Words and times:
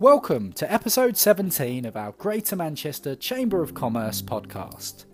Welcome 0.00 0.54
to 0.54 0.72
episode 0.72 1.18
17 1.18 1.84
of 1.84 1.94
our 1.94 2.12
Greater 2.12 2.56
Manchester 2.56 3.14
Chamber 3.14 3.62
of 3.62 3.74
Commerce 3.74 4.22
podcast. 4.22 5.04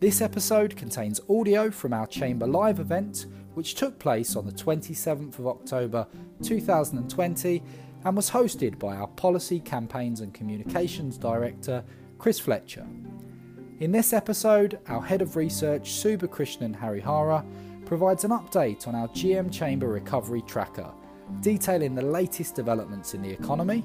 This 0.00 0.22
episode 0.22 0.78
contains 0.78 1.20
audio 1.28 1.70
from 1.70 1.92
our 1.92 2.06
Chamber 2.06 2.46
Live 2.46 2.80
event, 2.80 3.26
which 3.52 3.74
took 3.74 3.98
place 3.98 4.36
on 4.36 4.46
the 4.46 4.52
27th 4.52 5.38
of 5.38 5.46
October 5.46 6.06
2020 6.42 7.62
and 8.06 8.16
was 8.16 8.30
hosted 8.30 8.78
by 8.78 8.96
our 8.96 9.08
Policy, 9.08 9.60
Campaigns 9.60 10.22
and 10.22 10.32
Communications 10.32 11.18
Director, 11.18 11.84
Chris 12.16 12.40
Fletcher. 12.40 12.86
In 13.80 13.92
this 13.92 14.14
episode, 14.14 14.78
our 14.86 15.02
Head 15.02 15.20
of 15.20 15.36
Research, 15.36 15.90
Subha 15.90 16.28
Krishnan 16.28 16.74
Harihara, 16.74 17.44
provides 17.84 18.24
an 18.24 18.30
update 18.30 18.88
on 18.88 18.94
our 18.94 19.08
GM 19.08 19.52
Chamber 19.52 19.88
Recovery 19.88 20.40
Tracker, 20.46 20.90
detailing 21.42 21.94
the 21.94 22.00
latest 22.00 22.54
developments 22.54 23.12
in 23.12 23.20
the 23.20 23.28
economy. 23.30 23.84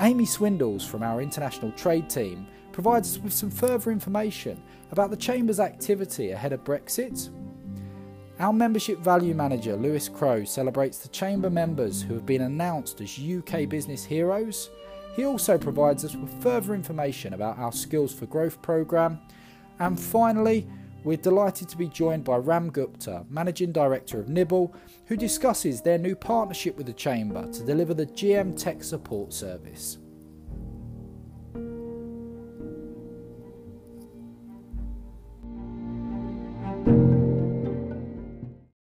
Amy 0.00 0.24
Swindles 0.24 0.86
from 0.86 1.02
our 1.02 1.20
international 1.20 1.70
trade 1.72 2.08
team 2.08 2.46
provides 2.72 3.12
us 3.12 3.22
with 3.22 3.32
some 3.32 3.50
further 3.50 3.90
information 3.90 4.60
about 4.90 5.10
the 5.10 5.16
Chamber's 5.16 5.60
activity 5.60 6.30
ahead 6.30 6.52
of 6.52 6.64
Brexit. 6.64 7.28
Our 8.38 8.52
membership 8.52 8.98
value 8.98 9.34
manager, 9.34 9.76
Lewis 9.76 10.08
Crow, 10.08 10.44
celebrates 10.44 10.98
the 10.98 11.08
Chamber 11.08 11.50
members 11.50 12.02
who 12.02 12.14
have 12.14 12.24
been 12.24 12.42
announced 12.42 13.00
as 13.00 13.18
UK 13.18 13.68
business 13.68 14.04
heroes. 14.04 14.70
He 15.14 15.26
also 15.26 15.58
provides 15.58 16.04
us 16.04 16.16
with 16.16 16.42
further 16.42 16.74
information 16.74 17.34
about 17.34 17.58
our 17.58 17.70
Skills 17.70 18.14
for 18.14 18.24
Growth 18.26 18.60
programme. 18.62 19.20
And 19.78 20.00
finally, 20.00 20.66
we're 21.04 21.16
delighted 21.16 21.68
to 21.68 21.76
be 21.76 21.88
joined 21.88 22.24
by 22.24 22.36
Ram 22.36 22.70
Gupta, 22.70 23.24
Managing 23.28 23.72
Director 23.72 24.20
of 24.20 24.28
Nibble, 24.28 24.74
who 25.06 25.16
discusses 25.16 25.82
their 25.82 25.98
new 25.98 26.14
partnership 26.14 26.76
with 26.76 26.86
the 26.86 26.92
Chamber 26.92 27.50
to 27.52 27.64
deliver 27.64 27.92
the 27.92 28.06
GM 28.06 28.56
Tech 28.56 28.84
Support 28.84 29.32
Service. 29.32 29.98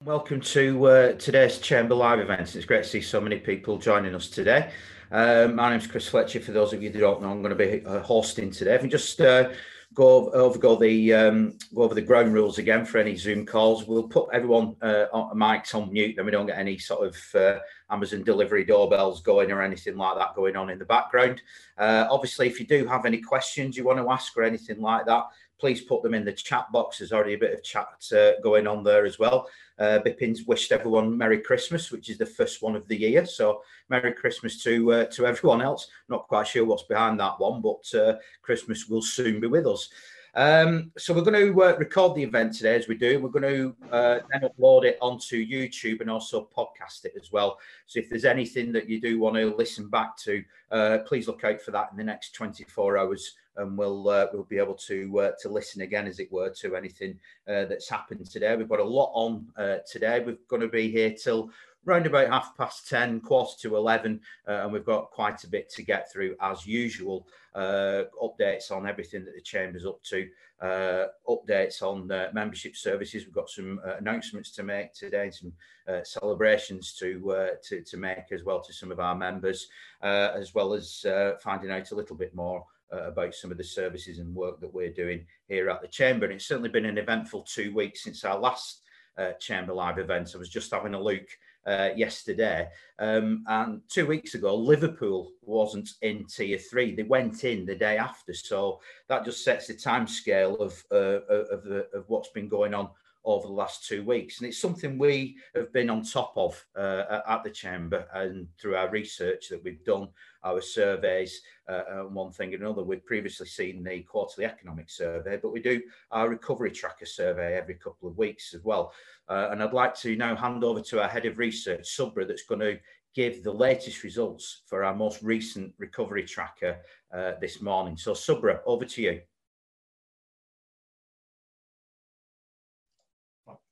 Welcome 0.03 0.41
to 0.41 0.85
uh, 0.85 1.13
today's 1.13 1.57
Chamber 1.57 1.95
Live 1.95 2.19
event. 2.19 2.55
It's 2.55 2.65
great 2.65 2.83
to 2.83 2.89
see 2.89 3.01
so 3.01 3.19
many 3.19 3.37
people 3.37 3.77
joining 3.77 4.13
us 4.13 4.29
today. 4.29 4.71
Um, 5.11 5.55
my 5.55 5.71
name's 5.71 5.87
Chris 5.87 6.07
Fletcher. 6.07 6.39
For 6.39 6.51
those 6.51 6.73
of 6.73 6.83
you 6.83 6.89
that 6.89 6.99
don't 6.99 7.21
know, 7.21 7.31
I'm 7.31 7.41
going 7.41 7.55
to 7.57 7.79
be 7.79 7.85
uh, 7.85 8.01
hosting 8.01 8.51
today. 8.51 8.75
If 8.75 8.83
you 8.83 8.89
just 8.89 9.19
uh, 9.19 9.49
go 9.93 10.29
over 10.31 10.57
go 10.57 10.75
the 10.75 11.13
um, 11.13 11.57
go 11.75 11.83
over 11.83 11.93
the 11.93 12.01
ground 12.01 12.33
rules 12.33 12.57
again 12.57 12.85
for 12.85 12.97
any 12.97 13.15
Zoom 13.15 13.45
calls. 13.45 13.85
We'll 13.85 14.07
put 14.07 14.29
everyone 14.33 14.75
uh, 14.81 15.05
on 15.11 15.37
mics 15.37 15.75
on 15.75 15.91
mute, 15.91 16.15
then 16.15 16.25
we 16.25 16.31
don't 16.31 16.45
get 16.45 16.57
any 16.57 16.77
sort 16.77 17.07
of 17.07 17.35
uh, 17.35 17.59
Amazon 17.89 18.23
delivery 18.23 18.63
doorbells 18.63 19.21
going 19.21 19.51
or 19.51 19.61
anything 19.61 19.97
like 19.97 20.17
that 20.17 20.35
going 20.35 20.55
on 20.55 20.69
in 20.69 20.79
the 20.79 20.85
background. 20.85 21.41
Uh, 21.77 22.07
obviously, 22.09 22.47
if 22.47 22.59
you 22.59 22.65
do 22.65 22.85
have 22.85 23.05
any 23.05 23.21
questions 23.21 23.75
you 23.75 23.83
want 23.83 23.99
to 23.99 24.09
ask 24.09 24.35
or 24.37 24.43
anything 24.43 24.79
like 24.79 25.05
that, 25.05 25.25
please 25.61 25.81
put 25.81 26.01
them 26.01 26.15
in 26.15 26.25
the 26.25 26.33
chat 26.33 26.69
box. 26.71 26.97
There's 26.97 27.13
already 27.13 27.35
a 27.35 27.37
bit 27.37 27.53
of 27.53 27.63
chat 27.63 27.87
uh, 28.17 28.31
going 28.41 28.65
on 28.65 28.83
there 28.83 29.05
as 29.05 29.19
well. 29.19 29.47
Uh, 29.77 29.99
Bipin's 30.03 30.45
wished 30.45 30.71
everyone 30.71 31.15
Merry 31.15 31.39
Christmas, 31.39 31.91
which 31.91 32.09
is 32.09 32.17
the 32.17 32.25
first 32.25 32.63
one 32.63 32.75
of 32.75 32.87
the 32.87 32.99
year. 32.99 33.27
So 33.27 33.61
Merry 33.87 34.11
Christmas 34.11 34.61
to 34.63 34.91
uh, 34.91 35.05
to 35.05 35.27
everyone 35.27 35.61
else. 35.61 35.87
Not 36.09 36.27
quite 36.27 36.47
sure 36.47 36.65
what's 36.65 36.83
behind 36.83 37.19
that 37.19 37.39
one, 37.39 37.61
but 37.61 37.93
uh, 37.93 38.15
Christmas 38.41 38.87
will 38.89 39.03
soon 39.03 39.39
be 39.39 39.47
with 39.47 39.67
us. 39.67 39.87
Um, 40.33 40.91
so 40.97 41.13
we're 41.13 41.21
going 41.21 41.45
to 41.45 41.63
uh, 41.63 41.75
record 41.77 42.15
the 42.15 42.23
event 42.23 42.55
today 42.55 42.75
as 42.75 42.87
we 42.87 42.95
do. 42.95 43.19
We're 43.19 43.29
going 43.29 43.53
to 43.53 43.75
uh, 43.91 44.19
then 44.31 44.49
upload 44.49 44.85
it 44.85 44.97
onto 44.99 45.45
YouTube 45.45 46.01
and 46.01 46.09
also 46.09 46.49
podcast 46.57 47.05
it 47.05 47.13
as 47.19 47.31
well. 47.31 47.59
So 47.85 47.99
if 47.99 48.09
there's 48.09 48.25
anything 48.25 48.71
that 48.71 48.89
you 48.89 48.99
do 48.99 49.19
want 49.19 49.35
to 49.35 49.53
listen 49.55 49.89
back 49.89 50.17
to, 50.19 50.43
uh, 50.71 50.99
please 51.05 51.27
look 51.27 51.43
out 51.43 51.61
for 51.61 51.71
that 51.71 51.89
in 51.91 51.97
the 51.97 52.03
next 52.03 52.33
24 52.33 52.97
hours 52.97 53.35
and 53.57 53.77
we'll 53.77 54.09
uh, 54.09 54.27
we'll 54.33 54.43
be 54.43 54.57
able 54.57 54.75
to 54.75 55.19
uh, 55.19 55.31
to 55.41 55.49
listen 55.49 55.81
again, 55.81 56.07
as 56.07 56.19
it 56.19 56.31
were, 56.31 56.49
to 56.49 56.75
anything 56.75 57.19
uh, 57.47 57.65
that's 57.65 57.89
happened 57.89 58.29
today. 58.29 58.55
We've 58.55 58.69
got 58.69 58.79
a 58.79 58.83
lot 58.83 59.11
on 59.13 59.47
uh, 59.57 59.77
today. 59.89 60.23
We're 60.25 60.37
going 60.47 60.61
to 60.61 60.67
be 60.67 60.89
here 60.89 61.13
till 61.13 61.51
round 61.85 62.05
about 62.05 62.29
half 62.29 62.55
past 62.57 62.87
10, 62.89 63.21
quarter 63.21 63.53
to 63.61 63.75
11, 63.75 64.19
uh, 64.47 64.51
and 64.51 64.71
we've 64.71 64.85
got 64.85 65.11
quite 65.11 65.43
a 65.43 65.49
bit 65.49 65.69
to 65.71 65.83
get 65.83 66.11
through 66.11 66.35
as 66.41 66.65
usual. 66.65 67.27
Uh, 67.53 68.03
updates 68.21 68.71
on 68.71 68.87
everything 68.87 69.25
that 69.25 69.33
the 69.35 69.41
Chamber's 69.41 69.85
up 69.85 70.01
to, 70.03 70.29
uh, 70.61 71.05
updates 71.27 71.81
on 71.81 72.07
membership 72.33 72.75
services. 72.75 73.25
We've 73.25 73.33
got 73.33 73.49
some 73.49 73.81
uh, 73.85 73.95
announcements 73.97 74.51
to 74.51 74.63
make 74.63 74.93
today, 74.93 75.23
and 75.23 75.33
some 75.33 75.53
uh, 75.87 76.03
celebrations 76.03 76.93
to, 76.99 77.31
uh, 77.31 77.47
to, 77.67 77.81
to 77.81 77.97
make 77.97 78.31
as 78.31 78.43
well 78.43 78.61
to 78.61 78.73
some 78.73 78.91
of 78.91 78.99
our 78.99 79.15
members, 79.15 79.67
as 80.01 80.53
well 80.53 80.73
as 80.73 81.05
finding 81.41 81.71
out 81.71 81.91
a 81.91 81.95
little 81.95 82.15
bit 82.15 82.35
more 82.35 82.65
uh, 82.93 83.03
about 83.03 83.33
some 83.33 83.51
of 83.51 83.57
the 83.57 83.63
services 83.63 84.19
and 84.19 84.35
work 84.35 84.59
that 84.59 84.73
we're 84.73 84.93
doing 84.93 85.25
here 85.47 85.69
at 85.69 85.81
the 85.81 85.87
Chamber. 85.87 86.25
And 86.25 86.35
it's 86.35 86.47
certainly 86.47 86.69
been 86.69 86.85
an 86.85 86.97
eventful 86.97 87.43
two 87.43 87.73
weeks 87.73 88.03
since 88.03 88.23
our 88.23 88.39
last 88.39 88.81
uh, 89.17 89.33
Chamber 89.33 89.73
Live 89.73 89.99
event. 89.99 90.31
I 90.33 90.37
was 90.37 90.49
just 90.49 90.73
having 90.73 90.93
a 90.93 91.01
look 91.01 91.27
uh, 91.65 91.89
yesterday. 91.95 92.67
Um, 92.99 93.43
and 93.47 93.81
two 93.87 94.05
weeks 94.05 94.33
ago, 94.33 94.55
Liverpool 94.55 95.31
wasn't 95.41 95.89
in 96.01 96.25
tier 96.25 96.57
three. 96.57 96.95
They 96.95 97.03
went 97.03 97.43
in 97.43 97.65
the 97.65 97.75
day 97.75 97.97
after. 97.97 98.33
So 98.33 98.79
that 99.09 99.25
just 99.25 99.43
sets 99.43 99.67
the 99.67 99.75
time 99.75 100.07
scale 100.07 100.55
of, 100.55 100.83
uh, 100.91 101.21
of, 101.29 101.65
of 101.93 102.03
what's 102.07 102.29
been 102.29 102.47
going 102.47 102.73
on 102.73 102.89
over 103.23 103.47
the 103.47 103.53
last 103.53 103.87
two 103.87 104.03
weeks. 104.03 104.39
And 104.39 104.47
it's 104.47 104.59
something 104.59 104.97
we 104.97 105.37
have 105.55 105.71
been 105.73 105.89
on 105.89 106.03
top 106.03 106.33
of 106.35 106.63
uh, 106.75 107.21
at 107.27 107.43
the 107.43 107.49
Chamber 107.49 108.07
and 108.13 108.47
through 108.59 108.75
our 108.75 108.89
research 108.89 109.49
that 109.49 109.63
we've 109.63 109.83
done, 109.83 110.07
our 110.43 110.61
surveys, 110.61 111.41
uh, 111.69 111.83
and 111.89 112.15
one 112.15 112.31
thing 112.31 112.53
and 112.53 112.63
another. 112.63 112.83
We'd 112.83 113.05
previously 113.05 113.47
seen 113.47 113.83
the 113.83 114.01
quarterly 114.01 114.45
economic 114.45 114.89
survey, 114.89 115.37
but 115.41 115.51
we 115.53 115.61
do 115.61 115.81
our 116.11 116.29
recovery 116.29 116.71
tracker 116.71 117.05
survey 117.05 117.55
every 117.55 117.75
couple 117.75 118.09
of 118.09 118.17
weeks 118.17 118.53
as 118.53 118.63
well. 118.63 118.93
Uh, 119.29 119.49
and 119.51 119.61
I'd 119.61 119.73
like 119.73 119.95
to 119.99 120.15
now 120.15 120.35
hand 120.35 120.63
over 120.63 120.81
to 120.81 121.01
our 121.01 121.07
head 121.07 121.25
of 121.25 121.37
research, 121.37 121.83
Subra, 121.83 122.27
that's 122.27 122.43
going 122.43 122.61
to 122.61 122.79
give 123.13 123.43
the 123.43 123.53
latest 123.53 124.03
results 124.03 124.61
for 124.65 124.83
our 124.83 124.95
most 124.95 125.21
recent 125.21 125.73
recovery 125.77 126.23
tracker 126.23 126.77
uh, 127.13 127.33
this 127.41 127.61
morning. 127.61 127.97
So, 127.97 128.13
Subra, 128.13 128.59
over 128.65 128.85
to 128.85 129.01
you. 129.01 129.21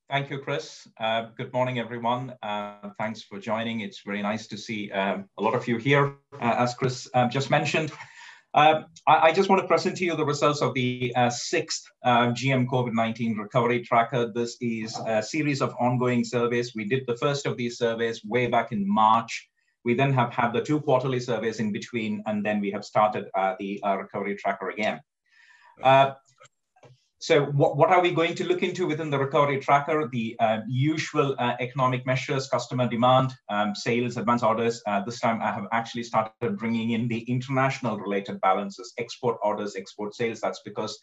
Thank 0.10 0.32
you, 0.32 0.40
Chris. 0.40 0.88
Uh, 1.00 1.28
good 1.38 1.54
morning, 1.54 1.78
everyone. 1.78 2.34
Uh, 2.42 2.90
thanks 2.98 3.22
for 3.22 3.38
joining. 3.38 3.82
It's 3.82 4.02
very 4.04 4.24
nice 4.24 4.48
to 4.48 4.58
see 4.58 4.92
um, 4.92 5.30
a 5.38 5.44
lot 5.44 5.54
of 5.54 5.68
you 5.68 5.78
here, 5.78 6.16
uh, 6.42 6.56
as 6.58 6.74
Chris 6.74 7.08
um, 7.14 7.30
just 7.30 7.52
mentioned. 7.52 7.92
Um, 8.56 8.86
I, 9.06 9.28
I, 9.28 9.32
just 9.32 9.50
want 9.50 9.62
to 9.62 9.68
present 9.68 9.98
to 9.98 10.06
you 10.06 10.16
the 10.16 10.26
results 10.26 10.64
of 10.64 10.74
the 10.74 11.14
uh, 11.16 11.30
sixth 11.30 11.84
uh, 12.04 12.30
GM 12.30 12.66
COVID-19 12.66 13.38
recovery 13.38 13.84
tracker. 13.84 14.32
This 14.34 14.58
is 14.60 14.98
a 15.06 15.22
series 15.22 15.62
of 15.62 15.76
ongoing 15.80 16.24
surveys. 16.24 16.74
We 16.74 16.86
did 16.86 17.04
the 17.06 17.18
first 17.18 17.46
of 17.46 17.56
these 17.56 17.78
surveys 17.78 18.26
way 18.26 18.48
back 18.48 18.72
in 18.72 18.92
March. 18.92 19.48
We 19.86 19.94
then 19.94 20.12
have 20.14 20.34
had 20.34 20.54
the 20.54 20.62
two 20.62 20.82
quarterly 20.82 21.20
surveys 21.20 21.60
in 21.60 21.72
between, 21.72 22.24
and 22.26 22.44
then 22.44 22.60
we 22.60 22.72
have 22.72 22.84
started 22.84 23.26
uh, 23.36 23.54
the 23.60 23.80
recovery 23.86 24.36
tracker 24.38 24.72
again. 24.72 25.02
Uh, 25.84 26.14
so 27.22 27.46
what, 27.48 27.76
what 27.76 27.90
are 27.90 28.02
we 28.02 28.12
going 28.12 28.34
to 28.36 28.46
look 28.46 28.64
into 28.64 28.88
within 28.88 29.10
the 29.10 29.20
recovery 29.20 29.60
tracker? 29.60 30.08
The 30.10 30.38
uh, 30.40 30.60
usual 30.70 31.36
uh, 31.38 31.56
economic 31.60 32.06
measures, 32.06 32.48
customer 32.48 32.88
demand, 32.88 33.34
um, 33.50 33.76
sales, 33.76 34.16
advance 34.16 34.42
orders. 34.42 34.82
Uh, 34.88 35.04
this 35.04 35.20
time 35.20 35.42
I 35.42 35.52
have 35.52 35.66
actually 35.74 36.04
started 36.04 36.58
bringing 36.58 36.92
in 36.92 37.10
the 37.10 37.20
international 37.20 38.00
related 38.00 38.40
balances, 38.40 38.94
export 38.98 39.38
orders, 39.44 39.76
export 39.76 40.16
sales. 40.16 40.40
That's 40.40 40.62
because 40.64 40.98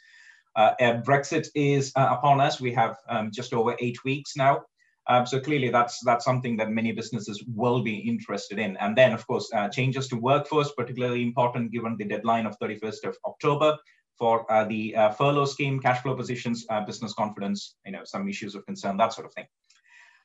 uh, 0.56 0.72
Brexit 0.81 1.49
is 1.55 1.93
uh, 1.97 2.09
upon 2.19 2.41
us. 2.41 2.62
We 2.62 2.72
have 2.72 2.97
um, 3.10 3.31
just 3.31 3.53
over 3.53 3.76
eight 3.78 4.03
weeks 4.03 4.37
now. 4.37 4.62
Um, 5.09 5.26
so 5.26 5.38
clearly 5.38 5.69
that's 5.69 6.00
that's 6.05 6.25
something 6.25 6.56
that 6.56 6.71
many 6.71 6.93
businesses 6.93 7.44
will 7.55 7.82
be 7.82 7.96
interested 7.99 8.58
in. 8.58 8.79
And 8.79 8.96
then 8.96 9.12
of 9.12 9.25
course, 9.26 9.50
uh, 9.55 9.69
changes 9.69 10.08
to 10.08 10.17
workforce, 10.17 10.73
particularly 10.73 11.23
important 11.23 11.73
given 11.73 11.96
the 11.99 12.06
deadline 12.06 12.46
of 12.46 12.58
31st 12.58 13.05
of 13.05 13.17
October 13.26 13.76
for 14.19 14.51
uh, 14.51 14.65
the 14.65 14.97
uh, 14.97 15.11
furlough 15.11 15.45
scheme, 15.45 15.81
cash 15.81 16.03
flow 16.03 16.15
positions, 16.15 16.67
uh, 16.71 16.85
business 16.85 17.13
confidence, 17.15 17.77
you 17.85 17.93
know, 17.93 18.03
some 18.05 18.29
issues 18.29 18.55
of 18.55 18.65
concern, 18.67 18.97
that 18.97 19.13
sort 19.13 19.27
of 19.27 19.35
thing. 19.35 19.47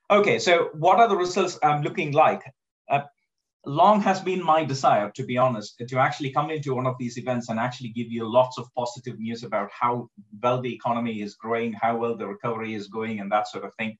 Okay, 0.09 0.39
so 0.39 0.69
what 0.73 0.99
are 0.99 1.07
the 1.07 1.15
results 1.15 1.57
um, 1.63 1.81
looking 1.81 2.11
like? 2.11 2.41
Uh, 2.89 3.01
long 3.65 4.01
has 4.01 4.19
been 4.19 4.43
my 4.43 4.63
desire, 4.63 5.11
to 5.15 5.23
be 5.23 5.37
honest, 5.37 5.81
to 5.87 5.97
actually 5.97 6.31
come 6.31 6.49
into 6.49 6.75
one 6.75 6.87
of 6.87 6.95
these 6.99 7.17
events 7.17 7.49
and 7.49 7.59
actually 7.59 7.89
give 7.89 8.11
you 8.11 8.29
lots 8.29 8.57
of 8.57 8.67
positive 8.75 9.19
news 9.19 9.43
about 9.43 9.69
how 9.71 10.09
well 10.41 10.61
the 10.61 10.73
economy 10.73 11.21
is 11.21 11.35
growing, 11.35 11.73
how 11.73 11.95
well 11.95 12.17
the 12.17 12.27
recovery 12.27 12.73
is 12.73 12.87
going, 12.87 13.19
and 13.19 13.31
that 13.31 13.47
sort 13.47 13.63
of 13.63 13.73
thing. 13.75 13.97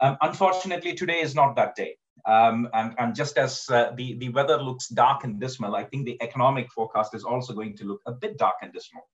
Um, 0.00 0.16
unfortunately, 0.20 0.94
today 0.94 1.20
is 1.20 1.34
not 1.34 1.56
that 1.56 1.74
day. 1.74 1.96
Um, 2.28 2.68
and, 2.74 2.94
and, 2.98 3.14
just 3.14 3.38
as 3.38 3.64
uh, 3.70 3.92
the, 3.96 4.12
the 4.18 4.28
weather 4.28 4.58
looks 4.62 4.88
dark 4.88 5.24
and 5.24 5.40
dismal, 5.40 5.74
I 5.74 5.84
think 5.84 6.04
the 6.04 6.22
economic 6.22 6.70
forecast 6.70 7.14
is 7.14 7.24
also 7.24 7.54
going 7.54 7.74
to 7.78 7.84
look 7.84 8.02
a 8.04 8.12
bit 8.12 8.36
dark 8.36 8.56
and 8.60 8.70
dismal. 8.70 9.08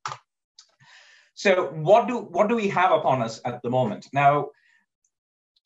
So 1.34 1.66
what 1.66 2.08
do, 2.08 2.18
what 2.18 2.48
do 2.48 2.56
we 2.56 2.66
have 2.68 2.90
upon 2.90 3.22
us 3.22 3.40
at 3.44 3.62
the 3.62 3.70
moment? 3.70 4.08
Now, 4.12 4.48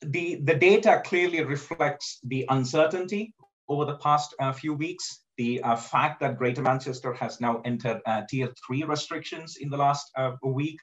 the, 0.02 0.40
the 0.44 0.54
data 0.54 1.00
clearly 1.06 1.42
reflects 1.42 2.18
the 2.24 2.44
uncertainty 2.50 3.34
over 3.66 3.86
the 3.86 3.96
past 3.96 4.34
uh, 4.40 4.52
few 4.52 4.74
weeks. 4.74 5.20
the 5.38 5.62
uh, 5.62 5.76
fact 5.76 6.20
that 6.20 6.36
Greater 6.36 6.62
Manchester 6.62 7.14
has 7.14 7.40
now 7.40 7.62
entered 7.64 8.00
uh, 8.04 8.22
tier 8.28 8.52
three 8.66 8.82
restrictions 8.82 9.56
in 9.56 9.70
the 9.70 9.76
last 9.76 10.10
uh, 10.16 10.32
week. 10.42 10.80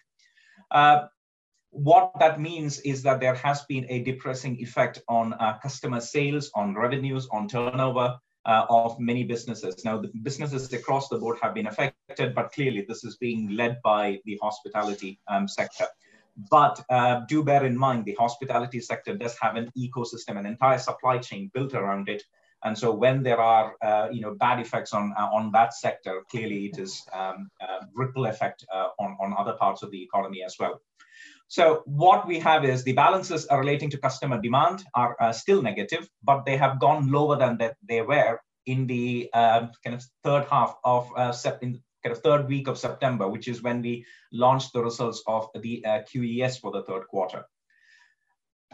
Uh, 0.72 1.02
what 1.76 2.14
that 2.20 2.40
means 2.40 2.80
is 2.80 3.04
that 3.04 3.20
there 3.20 3.36
has 3.36 3.64
been 3.64 3.86
a 3.90 4.02
depressing 4.02 4.58
effect 4.62 5.02
on 5.10 5.34
uh, 5.34 5.58
customer 5.62 6.00
sales, 6.00 6.50
on 6.56 6.74
revenues, 6.74 7.28
on 7.32 7.50
turnover 7.50 8.18
uh, 8.46 8.66
of 8.70 8.98
many 8.98 9.26
businesses. 9.26 9.84
Now, 9.84 9.98
the 10.00 10.10
businesses 10.24 10.72
across 10.72 11.10
the 11.10 11.18
board 11.18 11.38
have 11.42 11.54
been 11.54 11.68
affected, 11.68 12.34
but 12.34 12.54
clearly 12.54 12.86
this 12.88 13.04
is 13.04 13.18
being 13.18 13.50
led 13.50 13.82
by 13.84 14.22
the 14.24 14.40
hospitality 14.42 15.20
um, 15.28 15.50
sector. 15.50 15.88
But 16.50 16.82
uh, 16.90 17.22
do 17.28 17.44
bear 17.44 17.66
in 17.66 17.78
mind, 17.78 18.06
the 18.06 18.16
hospitality 18.18 18.80
sector 18.80 19.14
does 19.16 19.36
have 19.42 19.58
an 19.58 19.70
ecosystem, 19.78 20.38
an 20.40 20.46
entire 20.46 20.80
supply 20.80 21.18
chain 21.18 21.52
built 21.54 21.74
around 21.74 22.08
it. 22.08 22.24
And 22.64 22.78
so 22.78 22.94
when 22.94 23.22
there 23.22 23.40
are, 23.42 23.76
uh, 23.82 24.08
you 24.12 24.22
know, 24.22 24.34
bad 24.34 24.60
effects 24.62 24.94
on 24.94 25.14
uh, 25.18 25.30
on 25.32 25.52
that 25.52 25.74
sector, 25.74 26.24
clearly 26.32 26.68
it 26.68 26.80
is 26.80 27.06
um, 27.14 27.50
ripple 27.94 28.26
effect 28.26 28.66
uh, 28.74 28.88
on, 28.98 29.18
on 29.20 29.36
other 29.38 29.54
parts 29.54 29.84
of 29.84 29.92
the 29.92 30.02
economy 30.02 30.42
as 30.44 30.56
well. 30.60 30.82
So 31.48 31.84
what 31.86 32.28
we 32.28 32.40
have 32.40 32.66
is 32.66 32.84
the 32.84 32.94
balances 32.94 33.48
relating 33.52 33.90
to 33.92 33.98
customer 33.98 34.42
demand 34.42 34.84
are 34.96 35.16
uh, 35.20 35.32
still 35.32 35.62
negative, 35.62 36.10
but 36.24 36.46
they 36.46 36.58
have 36.58 36.80
gone 36.80 37.12
lower 37.12 37.38
than 37.38 37.58
that 37.60 37.76
they 37.88 38.02
were 38.02 38.40
in 38.66 38.88
the 38.88 39.30
uh, 39.34 39.68
kind 39.84 39.96
of 39.96 40.04
third 40.24 40.46
half 40.50 40.76
of 40.84 41.10
uh, 41.16 41.34
in 41.62 41.82
kind 42.04 42.16
of 42.16 42.22
third 42.24 42.48
week 42.48 42.68
of 42.68 42.78
September, 42.78 43.28
which 43.28 43.48
is 43.48 43.62
when 43.62 43.82
we 43.82 44.06
launched 44.32 44.74
the 44.74 44.84
results 44.84 45.24
of 45.28 45.50
the 45.62 45.84
uh, 45.86 46.02
QES 46.02 46.60
for 46.60 46.72
the 46.72 46.84
third 46.84 47.08
quarter. 47.08 47.46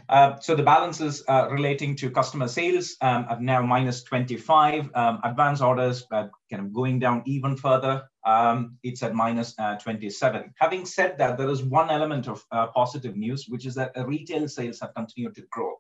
Uh, 0.10 0.38
so 0.40 0.56
the 0.56 0.64
balances 0.64 1.24
uh, 1.28 1.48
relating 1.50 1.96
to 1.96 2.10
customer 2.10 2.48
sales 2.48 2.96
um, 3.02 3.26
are 3.30 3.40
now 3.40 3.62
minus 3.62 4.04
25. 4.04 4.90
Um, 4.94 5.20
advance 5.24 5.62
orders 5.62 6.06
uh, 6.12 6.28
kind 6.50 6.66
of 6.66 6.74
going 6.74 7.00
down 7.00 7.24
even 7.26 7.56
further. 7.56 8.04
Um, 8.26 8.78
it's 8.84 9.04
at 9.04 9.16
minus, 9.16 9.54
uh, 9.58 9.78
27. 9.78 10.54
Having 10.60 10.86
said 10.86 11.18
that, 11.18 11.38
there 11.38 11.50
is 11.50 11.64
one 11.64 11.90
element 11.90 12.28
of 12.28 12.44
uh, 12.52 12.68
positive 12.68 13.16
news, 13.16 13.46
which 13.48 13.66
is 13.66 13.76
that 13.76 13.92
retail 14.06 14.48
sales 14.48 14.80
have 14.80 14.94
continued 14.96 15.36
to 15.36 15.44
grow. 15.52 15.74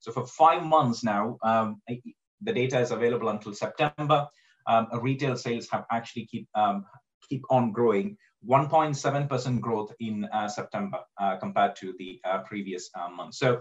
So 0.00 0.12
for 0.12 0.26
five 0.26 0.62
months 0.62 1.02
now, 1.02 1.38
um, 1.42 1.80
the 1.88 2.52
data 2.52 2.78
is 2.78 2.92
available 2.92 3.30
until 3.30 3.52
September. 3.52 4.28
Um, 4.66 4.86
retail 5.00 5.36
sales 5.36 5.68
have 5.72 5.84
actually 5.90 6.26
keep 6.26 6.46
um, 6.54 6.84
keep 7.28 7.42
on 7.50 7.72
growing. 7.72 8.16
1.7% 8.46 9.60
growth 9.60 9.92
in 10.00 10.24
uh, 10.26 10.48
September 10.48 11.00
uh, 11.20 11.36
compared 11.36 11.76
to 11.76 11.94
the 11.98 12.20
uh, 12.24 12.38
previous 12.38 12.90
uh, 12.94 13.08
month. 13.08 13.34
So 13.34 13.60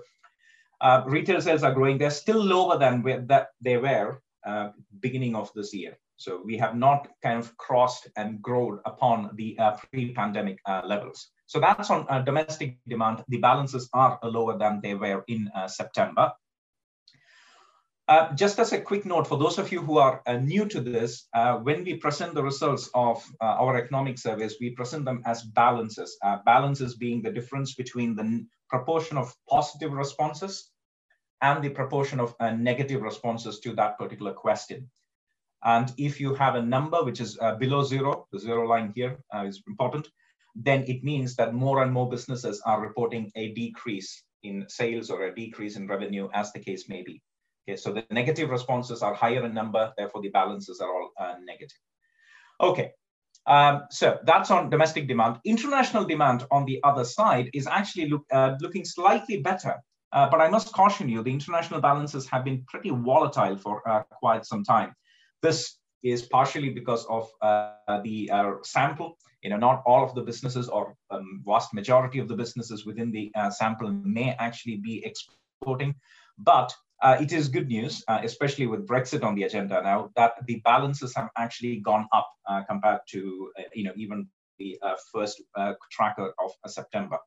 uh, 0.82 1.04
retail 1.06 1.42
sales 1.42 1.64
are 1.64 1.74
growing. 1.74 1.98
They're 1.98 2.10
still 2.10 2.44
lower 2.44 2.78
than 2.78 3.02
where 3.02 3.22
that 3.22 3.48
they 3.62 3.78
were 3.78 4.22
uh, 4.46 4.70
beginning 5.00 5.36
of 5.36 5.52
this 5.56 5.74
year. 5.74 5.98
So 6.18 6.42
we 6.44 6.58
have 6.58 6.76
not 6.76 7.08
kind 7.22 7.40
of 7.40 7.56
crossed 7.58 8.08
and 8.16 8.42
grown 8.42 8.80
upon 8.86 9.32
the 9.36 9.58
pre-pandemic 9.92 10.58
levels. 10.84 11.30
So 11.46 11.60
that's 11.60 11.92
on 11.92 12.26
domestic 12.26 12.80
demand. 12.88 13.24
The 13.28 13.38
balances 13.38 13.88
are 13.94 14.18
lower 14.24 14.58
than 14.58 14.82
they 14.82 14.96
were 14.96 15.24
in 15.28 15.52
September. 15.68 16.32
Uh, 18.08 18.34
just 18.36 18.58
as 18.58 18.72
a 18.72 18.80
quick 18.80 19.06
note, 19.06 19.28
for 19.28 19.38
those 19.38 19.58
of 19.58 19.70
you 19.70 19.82
who 19.82 19.98
are 19.98 20.22
uh, 20.26 20.38
new 20.38 20.66
to 20.66 20.80
this, 20.80 21.28
uh, 21.34 21.58
when 21.58 21.84
we 21.84 21.98
present 21.98 22.34
the 22.34 22.44
results 22.44 22.90
of 22.94 23.22
uh, 23.42 23.44
our 23.60 23.76
economic 23.76 24.18
surveys, 24.18 24.56
we 24.62 24.70
present 24.70 25.04
them 25.04 25.22
as 25.26 25.44
balances. 25.44 26.18
Uh, 26.24 26.38
balances 26.46 26.96
being 26.96 27.22
the 27.22 27.32
difference 27.32 27.76
between 27.76 28.16
the 28.16 28.46
proportion 28.70 29.18
of 29.18 29.36
positive 29.50 29.92
responses 29.92 30.72
and 31.42 31.62
the 31.62 31.70
proportion 31.70 32.22
of 32.22 32.34
negative 32.58 33.02
responses 33.02 33.60
to 33.60 33.76
that 33.76 33.98
particular 33.98 34.34
question. 34.34 34.90
And 35.64 35.92
if 35.98 36.22
you 36.22 36.34
have 36.36 36.56
a 36.56 36.62
number 36.62 37.04
which 37.04 37.20
is 37.20 37.38
below 37.60 37.84
zero, 37.84 38.28
the 38.32 38.40
zero 38.40 38.66
line 38.68 38.94
here 38.96 39.20
is 39.46 39.62
important, 39.68 40.08
then 40.56 40.84
it 40.88 41.04
means 41.04 41.36
that 41.36 41.54
more 41.54 41.84
and 41.84 41.92
more 41.92 42.10
businesses 42.10 42.62
are 42.66 42.82
reporting 42.82 43.32
a 43.36 43.54
decrease 43.54 44.24
in 44.44 44.66
sales 44.68 45.10
or 45.12 45.26
a 45.26 45.36
decrease 45.36 45.76
in 45.76 45.88
revenue 45.88 46.30
as 46.34 46.52
the 46.54 46.60
case 46.60 46.90
may 46.90 47.04
be. 47.04 47.22
Okay, 47.68 47.76
so 47.76 47.92
the 47.92 48.06
negative 48.12 48.50
responses 48.50 49.02
are 49.02 49.14
higher 49.14 49.46
in 49.46 49.54
number, 49.54 49.92
therefore 49.98 50.22
the 50.22 50.30
balances 50.30 50.80
are 50.80 50.90
all 50.90 51.12
uh, 51.20 51.36
negative. 51.44 51.78
Okay, 52.62 52.92
um, 53.46 53.84
so 53.92 54.20
that's 54.24 54.52
on 54.52 54.70
domestic 54.70 55.06
demand. 55.06 55.40
International 55.44 56.06
demand 56.06 56.46
on 56.50 56.64
the 56.64 56.80
other 56.86 57.04
side 57.04 57.50
is 57.54 57.68
actually 57.68 58.08
look, 58.10 58.24
uh, 58.32 58.56
looking 58.62 58.86
slightly 58.86 59.42
better. 59.42 59.76
Uh, 60.14 60.30
but 60.30 60.40
I 60.40 60.48
must 60.50 60.72
caution 60.72 61.10
you, 61.10 61.22
the 61.22 61.34
international 61.34 61.82
balances 61.82 62.26
have 62.30 62.46
been 62.46 62.64
pretty 62.70 62.90
volatile 62.90 63.58
for 63.58 63.88
uh, 63.88 64.04
quite 64.04 64.46
some 64.46 64.64
time. 64.64 64.94
This 65.42 65.78
is 66.04 66.22
partially 66.22 66.70
because 66.70 67.06
of 67.08 67.30
uh, 67.42 68.02
the 68.02 68.30
uh, 68.32 68.54
sample. 68.64 69.18
You 69.44 69.50
know, 69.50 69.58
not 69.58 69.84
all 69.86 70.06
of 70.06 70.16
the 70.16 70.22
businesses 70.22 70.70
or 70.70 70.96
um, 71.12 71.44
vast 71.46 71.74
majority 71.74 72.20
of 72.20 72.30
the 72.30 72.36
businesses 72.36 72.86
within 72.86 73.12
the 73.12 73.30
sample 73.52 73.92
may 73.92 74.36
actually 74.40 74.78
be 74.78 75.06
exporting, 75.06 75.96
but 76.38 76.74
uh, 77.02 77.18
it 77.22 77.32
is 77.32 77.48
good 77.48 77.68
news, 77.68 78.04
uh, 78.08 78.20
especially 78.24 78.66
with 78.66 78.88
Brexit 78.88 79.24
on 79.24 79.36
the 79.36 79.44
agenda 79.44 79.82
now, 79.84 80.10
that 80.16 80.34
the 80.48 80.62
balances 80.66 81.16
have 81.16 81.30
actually 81.38 81.78
gone 81.78 82.08
up 82.12 82.30
uh, 82.50 82.64
compared 82.64 83.02
to, 83.10 83.52
uh, 83.60 83.64
you 83.74 83.84
know, 83.84 83.94
even 83.96 84.28
the 84.58 84.78
uh, 84.82 84.96
first 85.14 85.42
uh, 85.56 85.74
tracker 85.92 86.34
of 86.44 86.52
September, 86.66 87.20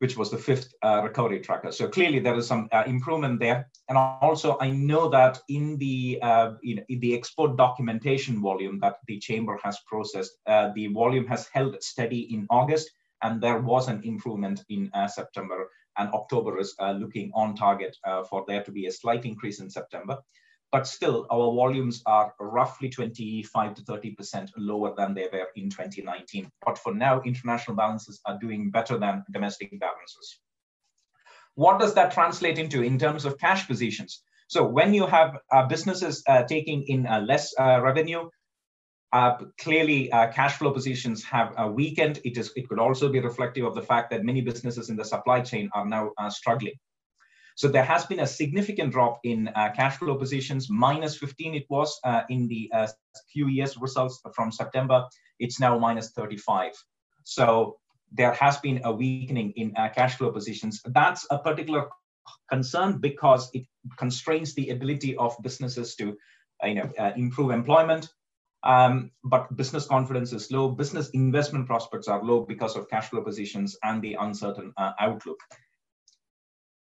which 0.00 0.16
was 0.16 0.30
the 0.30 0.36
fifth 0.36 0.74
recovery 0.82 1.40
tracker. 1.40 1.72
So 1.72 1.88
clearly 1.88 2.20
there 2.20 2.34
is 2.34 2.46
some 2.46 2.68
improvement 2.86 3.40
there. 3.40 3.68
And 3.88 3.96
also 3.96 4.58
I 4.60 4.70
know 4.70 5.08
that 5.08 5.40
in 5.48 5.78
the, 5.78 6.20
you 6.62 6.76
know, 6.76 6.84
in 6.88 7.00
the 7.00 7.14
export 7.14 7.56
documentation 7.56 8.42
volume 8.42 8.78
that 8.80 8.96
the 9.06 9.18
chamber 9.18 9.58
has 9.62 9.78
processed, 9.86 10.32
the 10.46 10.90
volume 10.92 11.26
has 11.26 11.48
held 11.52 11.82
steady 11.82 12.34
in 12.34 12.46
August, 12.50 12.90
and 13.22 13.40
there 13.40 13.60
was 13.60 13.88
an 13.88 14.02
improvement 14.04 14.64
in 14.68 14.90
September 15.08 15.68
and 16.00 16.12
October 16.14 16.58
is 16.58 16.74
uh, 16.78 16.92
looking 16.92 17.30
on 17.34 17.54
target 17.54 17.96
uh, 18.04 18.24
for 18.24 18.44
there 18.48 18.64
to 18.64 18.72
be 18.72 18.86
a 18.86 18.92
slight 18.92 19.24
increase 19.26 19.60
in 19.60 19.68
September. 19.68 20.18
But 20.72 20.86
still, 20.86 21.26
our 21.30 21.52
volumes 21.52 22.02
are 22.06 22.32
roughly 22.38 22.88
25 22.88 23.74
to 23.74 23.82
30% 23.82 24.50
lower 24.56 24.94
than 24.96 25.14
they 25.14 25.28
were 25.32 25.48
in 25.56 25.68
2019. 25.68 26.48
But 26.64 26.78
for 26.78 26.94
now, 26.94 27.20
international 27.22 27.76
balances 27.76 28.20
are 28.24 28.38
doing 28.38 28.70
better 28.70 28.96
than 28.96 29.24
domestic 29.32 29.78
balances. 29.78 30.38
What 31.56 31.80
does 31.80 31.94
that 31.94 32.12
translate 32.12 32.58
into 32.58 32.82
in 32.82 32.98
terms 32.98 33.24
of 33.24 33.38
cash 33.38 33.66
positions? 33.66 34.22
So 34.48 34.66
when 34.66 34.94
you 34.94 35.06
have 35.06 35.38
uh, 35.52 35.66
businesses 35.66 36.22
uh, 36.26 36.44
taking 36.44 36.84
in 36.84 37.06
uh, 37.06 37.20
less 37.20 37.52
uh, 37.58 37.80
revenue, 37.82 38.30
uh, 39.12 39.36
clearly, 39.58 40.10
uh, 40.12 40.30
cash 40.30 40.56
flow 40.56 40.70
positions 40.70 41.24
have 41.24 41.52
uh, 41.58 41.66
weakened. 41.66 42.20
It 42.24 42.38
is. 42.38 42.52
It 42.54 42.68
could 42.68 42.78
also 42.78 43.08
be 43.08 43.18
reflective 43.18 43.64
of 43.64 43.74
the 43.74 43.82
fact 43.82 44.10
that 44.10 44.24
many 44.24 44.40
businesses 44.40 44.88
in 44.88 44.96
the 44.96 45.04
supply 45.04 45.40
chain 45.40 45.68
are 45.74 45.84
now 45.84 46.12
uh, 46.16 46.30
struggling. 46.30 46.74
So 47.56 47.66
there 47.68 47.84
has 47.84 48.06
been 48.06 48.20
a 48.20 48.26
significant 48.26 48.92
drop 48.92 49.18
in 49.24 49.48
uh, 49.48 49.70
cash 49.74 49.96
flow 49.96 50.14
positions. 50.14 50.68
Minus 50.70 51.16
15 51.18 51.54
it 51.54 51.66
was 51.68 51.98
uh, 52.04 52.22
in 52.30 52.46
the 52.46 52.70
QES 53.36 53.80
results 53.80 54.22
from 54.34 54.52
September. 54.52 55.04
It's 55.40 55.58
now 55.58 55.76
minus 55.76 56.12
35. 56.12 56.72
So 57.24 57.78
there 58.12 58.32
has 58.32 58.58
been 58.58 58.80
a 58.84 58.92
weakening 58.92 59.52
in 59.56 59.74
cash 59.94 60.14
flow 60.14 60.30
positions. 60.30 60.80
That's 60.86 61.26
a 61.30 61.38
particular 61.38 61.88
concern 62.48 62.98
because 62.98 63.50
it 63.52 63.66
constrains 63.98 64.54
the 64.54 64.70
ability 64.70 65.16
of 65.16 65.36
businesses 65.42 65.96
to 65.96 66.16
you 66.64 66.74
know, 66.74 67.12
improve 67.16 67.50
employment, 67.50 68.08
um, 68.62 69.10
but 69.24 69.54
business 69.56 69.86
confidence 69.86 70.32
is 70.32 70.50
low. 70.50 70.68
Business 70.68 71.10
investment 71.10 71.66
prospects 71.66 72.08
are 72.08 72.22
low 72.22 72.44
because 72.44 72.76
of 72.76 72.88
cash 72.88 73.08
flow 73.08 73.22
positions 73.22 73.76
and 73.82 74.02
the 74.02 74.14
uncertain 74.14 74.72
uh, 74.76 74.92
outlook. 75.00 75.38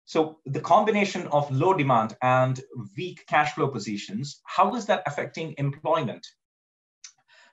So 0.05 0.39
the 0.46 0.60
combination 0.60 1.27
of 1.27 1.50
low 1.50 1.74
demand 1.74 2.17
and 2.22 2.60
weak 2.98 3.25
cash 3.27 3.53
flow 3.53 3.70
positions, 3.70 4.41
how 4.43 4.75
is 4.75 4.86
that 4.88 5.03
affecting 5.08 5.55
employment? 5.58 6.27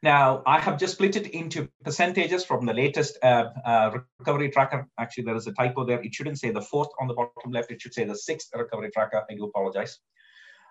Now, 0.02 0.43
I 0.47 0.59
have 0.59 0.79
just 0.79 0.95
split 0.95 1.14
it 1.17 1.29
into 1.29 1.69
percentages 1.85 2.45
from 2.45 2.64
the 2.64 2.73
latest 2.73 3.19
uh, 3.23 3.50
uh, 3.64 3.99
recovery 4.19 4.50
tracker. 4.50 4.88
Actually, 4.99 5.25
there 5.25 5.37
is 5.37 5.47
a 5.47 5.52
typo 5.52 5.85
there. 5.85 6.00
It 6.00 6.14
shouldn't 6.14 6.38
say 6.38 6.50
the 6.50 6.62
fourth 6.62 6.88
on 6.99 7.07
the 7.07 7.14
bottom 7.14 7.52
left. 7.52 7.71
It 7.71 7.83
should 7.83 7.93
say 7.93 8.05
the 8.05 8.17
sixth 8.17 8.49
recovery 8.55 8.90
tracker. 8.93 9.25
I 9.31 9.35
do 9.35 9.45
apologize. 9.45 9.99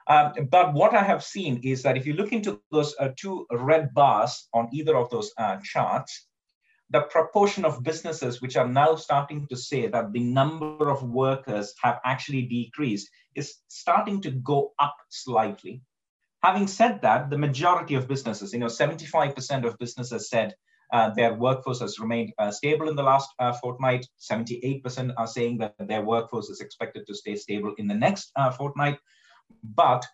Um, 0.09 0.33
but 0.49 0.73
what 0.73 0.95
I 0.95 1.03
have 1.03 1.23
seen 1.23 1.61
is 1.63 1.83
that 1.83 1.95
if 1.95 2.07
you 2.07 2.13
look 2.13 2.33
into 2.33 2.59
those 2.71 2.95
uh, 2.99 3.09
two 3.15 3.45
red 3.51 3.93
bars 3.93 4.49
on 4.53 4.67
either 4.73 4.97
of 4.97 5.09
those 5.11 5.31
uh, 5.37 5.57
charts, 5.63 6.25
the 6.89 7.01
proportion 7.01 7.63
of 7.63 7.83
businesses 7.83 8.41
which 8.41 8.57
are 8.57 8.67
now 8.67 8.95
starting 8.95 9.45
to 9.47 9.55
say 9.55 9.85
that 9.87 10.11
the 10.11 10.19
number 10.19 10.89
of 10.89 11.03
workers 11.03 11.75
have 11.83 11.99
actually 12.03 12.41
decreased 12.41 13.07
is 13.35 13.57
starting 13.67 14.19
to 14.21 14.31
go 14.31 14.73
up 14.79 14.95
slightly. 15.09 15.83
Having 16.41 16.67
said 16.67 17.01
that, 17.03 17.29
the 17.29 17.37
majority 17.37 17.93
of 17.93 18.07
businesses, 18.07 18.51
you 18.53 18.59
know, 18.59 18.65
75% 18.65 19.65
of 19.65 19.77
businesses 19.77 20.29
said 20.29 20.55
uh, 20.91 21.11
their 21.11 21.35
workforce 21.35 21.81
has 21.81 21.99
remained 21.99 22.33
uh, 22.39 22.49
stable 22.49 22.89
in 22.89 22.95
the 22.95 23.03
last 23.03 23.29
uh, 23.37 23.53
fortnight. 23.53 24.07
78% 24.19 25.13
are 25.17 25.27
saying 25.27 25.59
that 25.59 25.75
their 25.79 26.01
workforce 26.01 26.49
is 26.49 26.61
expected 26.61 27.05
to 27.05 27.13
stay 27.13 27.35
stable 27.35 27.75
in 27.77 27.85
the 27.85 27.93
next 27.93 28.31
uh, 28.35 28.49
fortnight. 28.49 28.97
But 29.63 30.05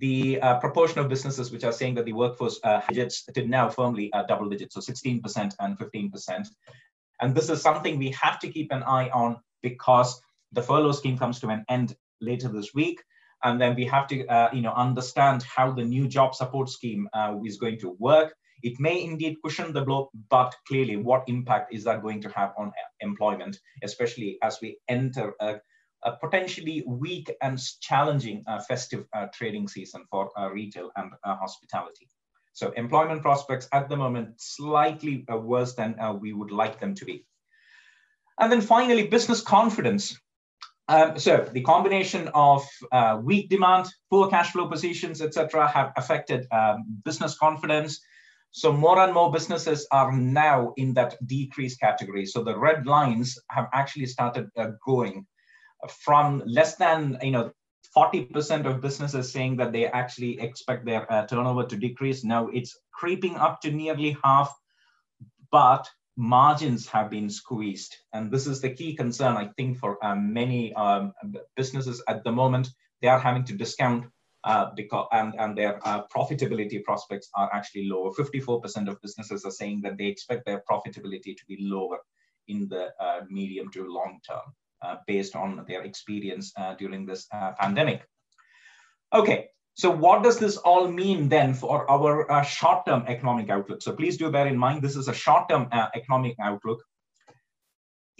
the 0.00 0.40
uh, 0.40 0.58
proportion 0.58 0.98
of 0.98 1.08
businesses 1.08 1.52
which 1.52 1.62
are 1.62 1.72
saying 1.72 1.94
that 1.94 2.06
the 2.06 2.12
workforce 2.12 2.58
uh, 2.64 2.80
digits 2.88 3.24
to 3.24 3.46
now 3.46 3.68
firmly 3.68 4.12
uh, 4.12 4.22
double 4.22 4.48
digits, 4.48 4.74
so 4.74 4.80
16% 4.80 5.54
and 5.60 5.78
15%. 5.78 6.48
And 7.20 7.34
this 7.34 7.50
is 7.50 7.60
something 7.60 7.98
we 7.98 8.10
have 8.10 8.38
to 8.40 8.48
keep 8.48 8.72
an 8.72 8.82
eye 8.82 9.10
on 9.10 9.36
because 9.62 10.20
the 10.52 10.62
furlough 10.62 10.92
scheme 10.92 11.18
comes 11.18 11.38
to 11.40 11.48
an 11.48 11.64
end 11.68 11.94
later 12.20 12.48
this 12.48 12.74
week. 12.74 13.02
And 13.44 13.60
then 13.60 13.74
we 13.74 13.84
have 13.86 14.06
to 14.08 14.26
uh, 14.26 14.50
you 14.52 14.62
know, 14.62 14.72
understand 14.72 15.42
how 15.42 15.70
the 15.72 15.84
new 15.84 16.08
job 16.08 16.34
support 16.34 16.70
scheme 16.70 17.08
uh, 17.12 17.36
is 17.44 17.58
going 17.58 17.78
to 17.80 17.96
work. 17.98 18.34
It 18.62 18.78
may 18.78 19.02
indeed 19.02 19.36
cushion 19.42 19.72
the 19.72 19.82
blow, 19.82 20.10
but 20.28 20.54
clearly 20.66 20.96
what 20.96 21.24
impact 21.28 21.72
is 21.74 21.84
that 21.84 22.02
going 22.02 22.20
to 22.22 22.28
have 22.30 22.52
on 22.58 22.72
employment, 23.00 23.58
especially 23.82 24.38
as 24.42 24.58
we 24.60 24.78
enter 24.88 25.34
a, 25.40 25.56
a 26.04 26.16
potentially 26.16 26.84
weak 26.86 27.30
and 27.42 27.60
challenging 27.80 28.44
uh, 28.46 28.60
festive 28.60 29.06
uh, 29.14 29.26
trading 29.32 29.68
season 29.68 30.04
for 30.10 30.30
uh, 30.38 30.48
retail 30.50 30.90
and 30.96 31.12
uh, 31.24 31.36
hospitality. 31.36 32.08
So 32.52 32.70
employment 32.72 33.22
prospects 33.22 33.68
at 33.72 33.88
the 33.88 33.96
moment 33.96 34.40
slightly 34.40 35.24
uh, 35.32 35.36
worse 35.36 35.74
than 35.74 35.98
uh, 35.98 36.12
we 36.12 36.32
would 36.32 36.50
like 36.50 36.80
them 36.80 36.94
to 36.96 37.04
be. 37.04 37.24
And 38.38 38.50
then 38.50 38.60
finally, 38.60 39.06
business 39.06 39.40
confidence. 39.42 40.18
Um, 40.88 41.18
so 41.18 41.48
the 41.52 41.62
combination 41.62 42.28
of 42.34 42.66
uh, 42.90 43.20
weak 43.22 43.48
demand, 43.48 43.86
poor 44.10 44.28
cash 44.28 44.50
flow 44.50 44.66
positions, 44.66 45.22
etc., 45.22 45.68
have 45.68 45.92
affected 45.96 46.46
um, 46.50 46.84
business 47.04 47.38
confidence. 47.38 48.00
So 48.52 48.72
more 48.72 48.98
and 48.98 49.14
more 49.14 49.30
businesses 49.30 49.86
are 49.92 50.12
now 50.12 50.72
in 50.76 50.94
that 50.94 51.14
decrease 51.26 51.76
category. 51.76 52.26
So 52.26 52.42
the 52.42 52.58
red 52.58 52.86
lines 52.86 53.38
have 53.50 53.68
actually 53.72 54.06
started 54.06 54.48
uh, 54.56 54.70
going 54.84 55.26
from 55.88 56.42
less 56.46 56.76
than 56.76 57.18
you 57.22 57.30
know 57.30 57.52
40% 57.96 58.66
of 58.66 58.80
businesses 58.80 59.32
saying 59.32 59.56
that 59.56 59.72
they 59.72 59.86
actually 59.86 60.40
expect 60.40 60.84
their 60.84 61.10
uh, 61.12 61.26
turnover 61.26 61.64
to 61.64 61.76
decrease. 61.76 62.24
Now 62.24 62.48
it's 62.48 62.78
creeping 62.92 63.36
up 63.36 63.60
to 63.62 63.70
nearly 63.70 64.16
half, 64.22 64.54
but 65.50 65.88
margins 66.16 66.86
have 66.88 67.10
been 67.10 67.30
squeezed. 67.30 67.96
And 68.12 68.30
this 68.30 68.46
is 68.46 68.60
the 68.60 68.70
key 68.70 68.94
concern, 68.94 69.36
I 69.36 69.48
think, 69.56 69.78
for 69.78 70.04
um, 70.04 70.32
many 70.32 70.72
um, 70.74 71.12
businesses 71.56 72.02
at 72.08 72.22
the 72.24 72.32
moment. 72.32 72.68
They 73.00 73.08
are 73.08 73.18
having 73.18 73.44
to 73.44 73.54
discount 73.54 74.06
uh, 74.44 74.70
because 74.74 75.06
and, 75.12 75.34
and 75.38 75.56
their 75.56 75.86
uh, 75.86 76.02
profitability 76.14 76.82
prospects 76.82 77.28
are 77.34 77.50
actually 77.52 77.88
lower. 77.88 78.10
54% 78.12 78.88
of 78.88 79.00
businesses 79.02 79.44
are 79.44 79.50
saying 79.50 79.80
that 79.82 79.98
they 79.98 80.06
expect 80.06 80.46
their 80.46 80.62
profitability 80.70 81.36
to 81.36 81.44
be 81.48 81.58
lower 81.60 81.98
in 82.48 82.68
the 82.68 82.88
uh, 83.00 83.20
medium 83.28 83.70
to 83.72 83.84
long 83.86 84.18
term. 84.28 84.54
Uh, 84.82 84.96
based 85.06 85.36
on 85.36 85.62
their 85.68 85.82
experience 85.82 86.54
uh, 86.56 86.72
during 86.76 87.04
this 87.04 87.28
pandemic. 87.60 88.00
Okay, 89.12 89.48
so 89.74 89.90
what 89.90 90.22
does 90.22 90.38
this 90.38 90.56
all 90.56 90.88
mean 90.88 91.28
then 91.28 91.52
for 91.52 91.84
our 91.90 92.42
short-term 92.44 93.04
economic 93.06 93.50
outlook? 93.50 93.82
So 93.82 93.92
please 93.92 94.16
do 94.16 94.30
bear 94.30 94.46
in 94.46 94.56
mind, 94.56 94.80
this 94.80 94.96
is 94.96 95.08
a 95.08 95.12
short-term 95.12 95.68
economic 95.94 96.36
outlook. 96.40 96.82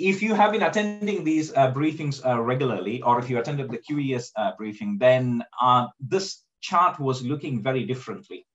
If 0.01 0.23
you 0.23 0.35
have 0.35 0.53
been 0.53 0.63
attending 0.63 1.25
these 1.25 1.53
uh, 1.53 1.73
briefings 1.73 2.25
uh, 2.25 2.41
regularly, 2.41 3.03
or 3.03 3.19
if 3.19 3.29
you 3.29 3.39
attended 3.39 3.71
the 3.71 3.79
QES 3.79 4.31
uh, 4.35 4.53
briefing, 4.57 4.97
then 4.99 5.45
uh, 5.61 5.89
this 6.01 6.43
chart 6.63 6.99
was 6.99 7.23
looking 7.23 7.63
very 7.63 7.85
differently. 7.85 8.47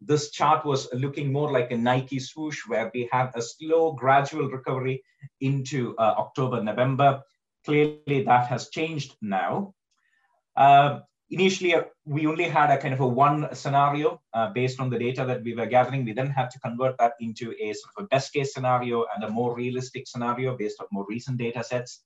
This 0.00 0.30
chart 0.30 0.64
was 0.64 0.88
looking 0.92 1.32
more 1.32 1.50
like 1.50 1.72
a 1.72 1.76
Nike 1.76 2.20
swoosh 2.20 2.60
where 2.68 2.90
we 2.94 3.08
had 3.10 3.30
a 3.34 3.42
slow 3.42 3.92
gradual 3.92 4.48
recovery 4.48 5.02
into 5.40 5.96
October, 5.98 6.62
November, 6.62 7.22
Clearly, 7.64 8.24
that 8.24 8.48
has 8.48 8.70
changed 8.70 9.14
now. 9.22 9.74
Initially, 11.32 11.74
uh, 11.74 11.84
we 12.04 12.26
only 12.26 12.44
had 12.44 12.70
a 12.70 12.76
kind 12.76 12.92
of 12.92 13.00
a 13.00 13.06
one 13.06 13.54
scenario 13.54 14.20
uh, 14.34 14.50
based 14.50 14.78
on 14.80 14.90
the 14.90 14.98
data 14.98 15.24
that 15.24 15.42
we 15.42 15.54
were 15.54 15.64
gathering. 15.64 16.04
We 16.04 16.12
then 16.12 16.28
had 16.28 16.50
to 16.50 16.60
convert 16.60 16.98
that 16.98 17.14
into 17.20 17.54
a 17.58 17.72
sort 17.72 17.94
of 17.96 18.04
a 18.04 18.06
best 18.08 18.34
case 18.34 18.52
scenario 18.52 19.06
and 19.14 19.24
a 19.24 19.30
more 19.30 19.56
realistic 19.56 20.06
scenario 20.06 20.54
based 20.58 20.78
on 20.78 20.88
more 20.92 21.06
recent 21.08 21.38
data 21.38 21.64
sets. 21.64 22.02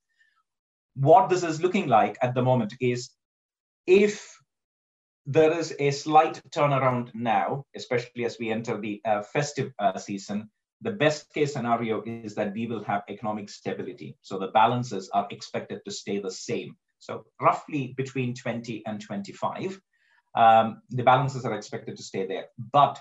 What 0.94 1.28
this 1.28 1.42
is 1.42 1.60
looking 1.60 1.88
like 1.88 2.16
at 2.22 2.34
the 2.34 2.42
moment 2.42 2.74
is 2.80 3.10
if 3.88 4.32
there 5.26 5.58
is 5.58 5.74
a 5.80 5.90
slight 5.90 6.40
turnaround 6.50 7.12
now, 7.12 7.64
especially 7.74 8.24
as 8.24 8.38
we 8.38 8.52
enter 8.52 8.80
the 8.80 9.02
uh, 9.04 9.22
festive 9.22 9.72
uh, 9.80 9.98
season, 9.98 10.48
the 10.82 10.92
best 10.92 11.34
case 11.34 11.52
scenario 11.52 12.00
is 12.06 12.36
that 12.36 12.52
we 12.52 12.68
will 12.68 12.84
have 12.84 13.02
economic 13.08 13.50
stability. 13.50 14.16
So 14.22 14.38
the 14.38 14.52
balances 14.52 15.10
are 15.12 15.26
expected 15.32 15.80
to 15.84 15.90
stay 15.90 16.20
the 16.20 16.30
same. 16.30 16.76
So 16.98 17.24
roughly 17.40 17.94
between 17.96 18.34
20 18.34 18.84
and 18.86 19.00
25, 19.00 19.80
um, 20.34 20.82
the 20.90 21.02
balances 21.02 21.44
are 21.44 21.54
expected 21.54 21.96
to 21.96 22.02
stay 22.02 22.26
there. 22.26 22.46
But 22.58 23.00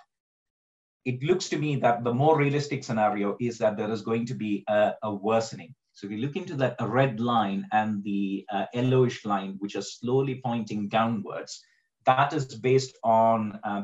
it 1.06 1.22
looks 1.22 1.50
to 1.50 1.58
me 1.58 1.76
that 1.78 2.04
the 2.04 2.14
more 2.14 2.38
realistic 2.38 2.84
scenario 2.84 3.38
is 3.40 3.58
that 3.60 3.78
there 3.78 3.92
is 3.92 4.02
going 4.02 4.26
to 4.28 4.34
be 4.34 4.64
a, 4.68 4.94
a 5.04 5.14
worsening. 5.14 5.76
So 5.94 6.08
if 6.08 6.12
you 6.12 6.18
look 6.18 6.36
into 6.36 6.56
that 6.56 6.76
red 6.82 7.20
line 7.20 7.68
and 7.72 8.04
the 8.04 8.46
uh, 8.52 8.66
yellowish 8.74 9.24
line, 9.24 9.56
which 9.60 9.76
are 9.76 9.82
slowly 9.82 10.42
pointing 10.44 10.90
downwards, 10.90 11.64
that 12.06 12.34
is 12.34 12.46
based 12.46 12.98
on 13.04 13.60
uh, 13.64 13.84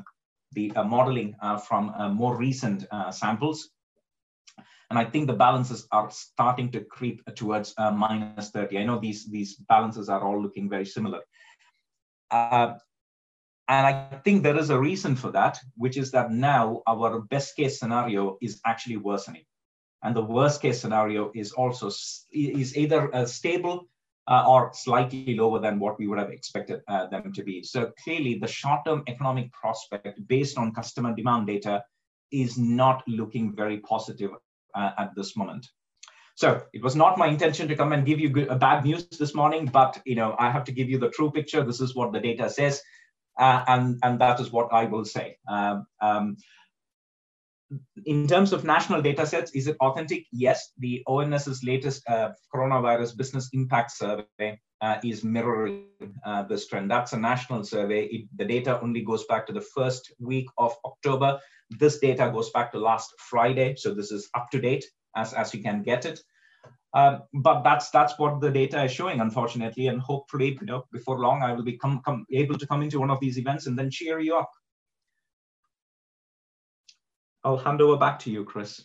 the 0.53 0.71
uh, 0.75 0.83
modeling 0.83 1.35
uh, 1.41 1.57
from 1.57 1.89
uh, 1.91 2.09
more 2.09 2.35
recent 2.35 2.85
uh, 2.91 3.11
samples. 3.11 3.69
And 4.91 4.99
I 4.99 5.05
think 5.05 5.27
the 5.27 5.33
balances 5.33 5.87
are 5.93 6.11
starting 6.11 6.69
to 6.73 6.81
creep 6.81 7.23
towards 7.35 7.73
uh, 7.77 7.91
minus 7.91 8.49
30. 8.49 8.77
I 8.77 8.83
know 8.83 8.99
these, 8.99 9.25
these 9.25 9.55
balances 9.55 10.09
are 10.09 10.21
all 10.21 10.41
looking 10.41 10.69
very 10.69 10.85
similar. 10.85 11.21
Uh, 12.29 12.73
and 13.69 13.87
I 13.87 14.17
think 14.25 14.43
there 14.43 14.57
is 14.57 14.69
a 14.69 14.77
reason 14.77 15.15
for 15.15 15.31
that, 15.31 15.59
which 15.77 15.95
is 15.95 16.11
that 16.11 16.33
now 16.33 16.81
our 16.87 17.21
best 17.21 17.55
case 17.55 17.79
scenario 17.79 18.37
is 18.41 18.59
actually 18.65 18.97
worsening. 18.97 19.43
And 20.03 20.13
the 20.13 20.25
worst 20.25 20.61
case 20.61 20.81
scenario 20.81 21.31
is 21.33 21.53
also 21.53 21.87
is 22.33 22.75
either 22.75 23.15
uh, 23.15 23.25
stable 23.25 23.87
uh, 24.27 24.43
or 24.45 24.71
slightly 24.73 25.37
lower 25.37 25.59
than 25.61 25.79
what 25.79 25.99
we 25.99 26.07
would 26.07 26.19
have 26.19 26.31
expected 26.31 26.81
uh, 26.89 27.07
them 27.07 27.31
to 27.31 27.43
be. 27.43 27.63
So 27.63 27.93
clearly 28.03 28.39
the 28.39 28.47
short-term 28.47 29.03
economic 29.07 29.53
prospect 29.53 30.27
based 30.27 30.57
on 30.57 30.73
customer 30.73 31.15
demand 31.15 31.47
data 31.47 31.81
is 32.29 32.57
not 32.57 33.03
looking 33.07 33.55
very 33.55 33.77
positive 33.77 34.31
uh, 34.75 34.91
at 34.97 35.11
this 35.15 35.35
moment. 35.35 35.67
So 36.35 36.63
it 36.73 36.81
was 36.81 36.95
not 36.95 37.17
my 37.17 37.27
intention 37.27 37.67
to 37.67 37.75
come 37.75 37.93
and 37.93 38.05
give 38.05 38.19
you 38.19 38.29
good, 38.29 38.49
uh, 38.49 38.57
bad 38.57 38.83
news 38.83 39.05
this 39.09 39.35
morning, 39.35 39.65
but 39.65 40.01
you 40.05 40.15
know 40.15 40.35
I 40.39 40.49
have 40.49 40.63
to 40.65 40.71
give 40.71 40.89
you 40.89 40.97
the 40.97 41.09
true 41.09 41.31
picture. 41.31 41.63
This 41.63 41.81
is 41.81 41.95
what 41.95 42.13
the 42.13 42.19
data 42.19 42.49
says, 42.49 42.81
uh, 43.39 43.63
and 43.67 43.99
and 44.03 44.19
that 44.19 44.39
is 44.39 44.51
what 44.51 44.69
I 44.71 44.85
will 44.85 45.05
say. 45.05 45.37
Um, 45.47 45.85
um, 46.01 46.37
in 48.05 48.27
terms 48.27 48.53
of 48.53 48.63
national 48.63 49.01
data 49.01 49.25
sets, 49.25 49.51
is 49.51 49.67
it 49.67 49.77
authentic? 49.79 50.25
Yes, 50.31 50.71
the 50.77 51.03
ONS's 51.07 51.63
latest 51.63 52.03
uh, 52.09 52.31
coronavirus 52.53 53.15
business 53.15 53.49
impact 53.53 53.91
survey 53.91 54.59
uh, 54.81 54.97
is 55.03 55.23
mirroring 55.23 55.85
uh, 56.25 56.43
this 56.43 56.67
trend. 56.67 56.89
That's 56.89 57.13
a 57.13 57.19
national 57.19 57.63
survey. 57.63 58.05
It, 58.05 58.27
the 58.35 58.45
data 58.45 58.81
only 58.81 59.01
goes 59.01 59.25
back 59.25 59.45
to 59.47 59.53
the 59.53 59.61
first 59.61 60.11
week 60.19 60.47
of 60.57 60.75
October. 60.85 61.39
This 61.69 61.99
data 61.99 62.29
goes 62.33 62.49
back 62.49 62.71
to 62.71 62.79
last 62.79 63.13
Friday, 63.19 63.75
so 63.77 63.93
this 63.93 64.11
is 64.11 64.29
up 64.35 64.49
to 64.51 64.59
date 64.59 64.85
as, 65.15 65.33
as 65.33 65.53
you 65.53 65.61
can 65.61 65.83
get 65.83 66.05
it. 66.05 66.19
Um, 66.93 67.21
but 67.33 67.63
that's 67.63 67.89
that's 67.91 68.19
what 68.19 68.41
the 68.41 68.51
data 68.51 68.83
is 68.83 68.91
showing, 68.91 69.21
unfortunately, 69.21 69.87
and 69.87 70.01
hopefully, 70.01 70.57
you 70.59 70.67
know, 70.67 70.83
before 70.91 71.19
long, 71.19 71.41
I 71.41 71.53
will 71.53 71.63
be 71.63 71.77
come, 71.77 72.01
come, 72.03 72.25
able 72.33 72.57
to 72.57 72.67
come 72.67 72.81
into 72.81 72.99
one 72.99 73.09
of 73.09 73.19
these 73.21 73.37
events 73.37 73.67
and 73.67 73.79
then 73.79 73.89
cheer 73.89 74.19
you 74.19 74.35
up. 74.35 74.51
I'll 77.43 77.57
hand 77.57 77.81
over 77.81 77.97
back 77.97 78.19
to 78.19 78.31
you, 78.31 78.43
Chris. 78.43 78.83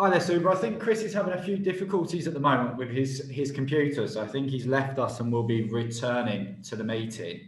Hi 0.00 0.08
there, 0.10 0.20
Subra. 0.20 0.54
I 0.54 0.56
think 0.56 0.78
Chris 0.78 1.02
is 1.02 1.12
having 1.12 1.32
a 1.32 1.42
few 1.42 1.56
difficulties 1.56 2.28
at 2.28 2.32
the 2.32 2.38
moment 2.38 2.76
with 2.76 2.88
his, 2.88 3.28
his 3.28 3.50
computer, 3.50 4.06
so 4.06 4.22
I 4.22 4.28
think 4.28 4.48
he's 4.48 4.64
left 4.64 4.96
us 5.00 5.18
and 5.18 5.32
will 5.32 5.42
be 5.42 5.64
returning 5.64 6.62
to 6.68 6.76
the 6.76 6.84
meeting. 6.84 7.40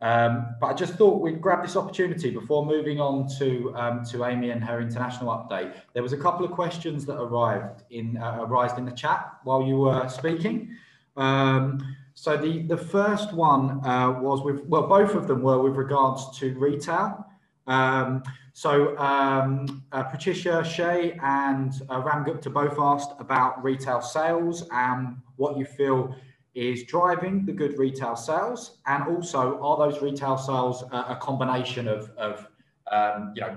Um, 0.00 0.56
but 0.60 0.66
I 0.66 0.74
just 0.74 0.94
thought 0.94 1.22
we'd 1.22 1.40
grab 1.40 1.62
this 1.62 1.76
opportunity 1.76 2.30
before 2.30 2.66
moving 2.66 2.98
on 3.00 3.28
to 3.38 3.72
um, 3.76 4.04
to 4.06 4.24
Amy 4.24 4.50
and 4.50 4.64
her 4.64 4.80
international 4.80 5.28
update. 5.30 5.74
There 5.92 6.02
was 6.02 6.12
a 6.12 6.16
couple 6.16 6.44
of 6.44 6.50
questions 6.50 7.06
that 7.06 7.20
arrived 7.20 7.84
in 7.90 8.16
uh, 8.16 8.46
arisen 8.48 8.78
in 8.78 8.84
the 8.84 8.96
chat 8.96 9.34
while 9.44 9.62
you 9.62 9.76
were 9.76 10.08
speaking. 10.08 10.76
Um, 11.16 11.78
so 12.14 12.36
the, 12.36 12.62
the 12.62 12.76
first 12.76 13.32
one 13.32 13.80
uh, 13.86 14.18
was 14.20 14.42
with, 14.42 14.64
well, 14.66 14.88
both 14.88 15.14
of 15.14 15.28
them 15.28 15.40
were 15.40 15.62
with 15.62 15.76
regards 15.76 16.36
to 16.40 16.52
retail. 16.58 17.24
Um, 17.66 18.22
so 18.52 18.96
um, 18.98 19.84
uh, 19.92 20.02
Patricia 20.04 20.64
Shea 20.64 21.18
and 21.22 21.72
uh, 21.90 22.00
Ram 22.00 22.24
Gupta 22.24 22.50
both 22.50 22.78
asked 22.78 23.12
about 23.18 23.62
retail 23.62 24.02
sales 24.02 24.68
and 24.72 25.16
what 25.36 25.56
you 25.56 25.64
feel 25.64 26.14
is 26.54 26.84
driving 26.84 27.46
the 27.46 27.52
good 27.52 27.78
retail 27.78 28.14
sales, 28.14 28.78
and 28.86 29.04
also 29.04 29.58
are 29.62 29.78
those 29.78 30.02
retail 30.02 30.36
sales 30.36 30.84
a 30.92 31.16
combination 31.16 31.88
of, 31.88 32.10
of 32.18 32.46
um, 32.90 33.32
you 33.34 33.40
know 33.40 33.56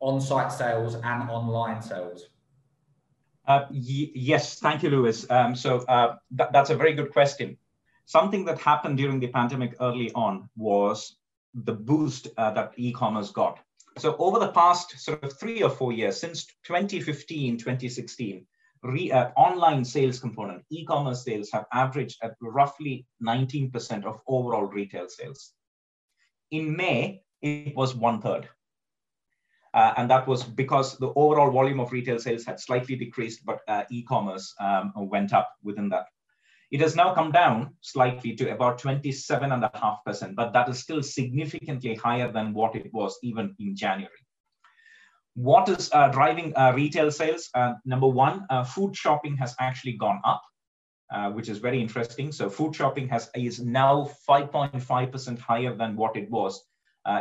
on-site 0.00 0.50
sales 0.50 0.94
and 0.94 1.30
online 1.30 1.82
sales? 1.82 2.28
Uh, 3.46 3.66
yes, 3.70 4.60
thank 4.60 4.82
you, 4.82 4.90
Lewis. 4.90 5.28
Um, 5.30 5.54
so 5.54 5.80
uh, 5.88 6.16
th 6.36 6.48
that's 6.52 6.70
a 6.70 6.76
very 6.76 6.94
good 6.94 7.10
question. 7.12 7.56
Something 8.06 8.44
that 8.46 8.58
happened 8.58 8.96
during 8.96 9.20
the 9.20 9.28
pandemic 9.28 9.74
early 9.80 10.10
on 10.14 10.48
was 10.56 11.16
the 11.54 11.72
boost 11.72 12.28
uh, 12.36 12.50
that 12.52 12.72
e-commerce 12.76 13.30
got. 13.30 13.58
So 13.98 14.16
over 14.18 14.38
the 14.38 14.52
past 14.52 14.98
sort 14.98 15.22
of 15.22 15.38
three 15.38 15.62
or 15.62 15.70
four 15.70 15.92
years, 15.92 16.18
since 16.18 16.46
2015, 16.64 17.58
2016, 17.58 18.46
re, 18.82 19.12
uh, 19.12 19.30
online 19.36 19.84
sales 19.84 20.18
component, 20.18 20.64
e-commerce 20.70 21.24
sales 21.24 21.50
have 21.52 21.66
averaged 21.72 22.18
at 22.22 22.34
roughly 22.40 23.06
19% 23.22 24.04
of 24.04 24.20
overall 24.26 24.64
retail 24.64 25.08
sales. 25.08 25.52
In 26.50 26.74
May, 26.74 27.22
it 27.42 27.76
was 27.76 27.94
one 27.94 28.20
third. 28.20 28.48
Uh, 29.74 29.94
and 29.96 30.10
that 30.10 30.26
was 30.26 30.44
because 30.44 30.98
the 30.98 31.12
overall 31.16 31.50
volume 31.50 31.80
of 31.80 31.92
retail 31.92 32.18
sales 32.18 32.44
had 32.44 32.60
slightly 32.60 32.94
decreased, 32.94 33.44
but 33.44 33.60
uh, 33.68 33.84
e-commerce 33.90 34.54
um, 34.60 34.92
went 34.96 35.32
up 35.32 35.50
within 35.62 35.88
that. 35.88 36.06
It 36.72 36.80
has 36.80 36.96
now 36.96 37.14
come 37.14 37.32
down 37.32 37.76
slightly 37.82 38.34
to 38.36 38.50
about 38.50 38.80
27.5%, 38.80 40.34
but 40.34 40.54
that 40.54 40.70
is 40.70 40.78
still 40.78 41.02
significantly 41.02 41.94
higher 41.94 42.32
than 42.32 42.54
what 42.54 42.74
it 42.74 42.90
was 42.94 43.18
even 43.22 43.54
in 43.58 43.76
January. 43.76 44.22
What 45.34 45.68
is 45.68 45.90
uh, 45.92 46.08
driving 46.08 46.56
uh, 46.56 46.72
retail 46.74 47.10
sales? 47.10 47.50
Uh, 47.54 47.74
number 47.84 48.06
one, 48.06 48.46
uh, 48.48 48.64
food 48.64 48.96
shopping 48.96 49.36
has 49.36 49.54
actually 49.60 49.98
gone 49.98 50.22
up, 50.24 50.42
which 51.34 51.50
is 51.50 51.58
very 51.58 51.78
interesting. 51.78 52.32
So 52.32 52.48
food 52.48 52.74
shopping 52.74 53.06
has 53.08 53.30
is 53.34 53.60
now 53.60 54.10
5.5% 54.26 55.38
higher 55.38 55.76
than 55.76 55.94
what 55.94 56.16
it 56.16 56.30
was 56.30 56.64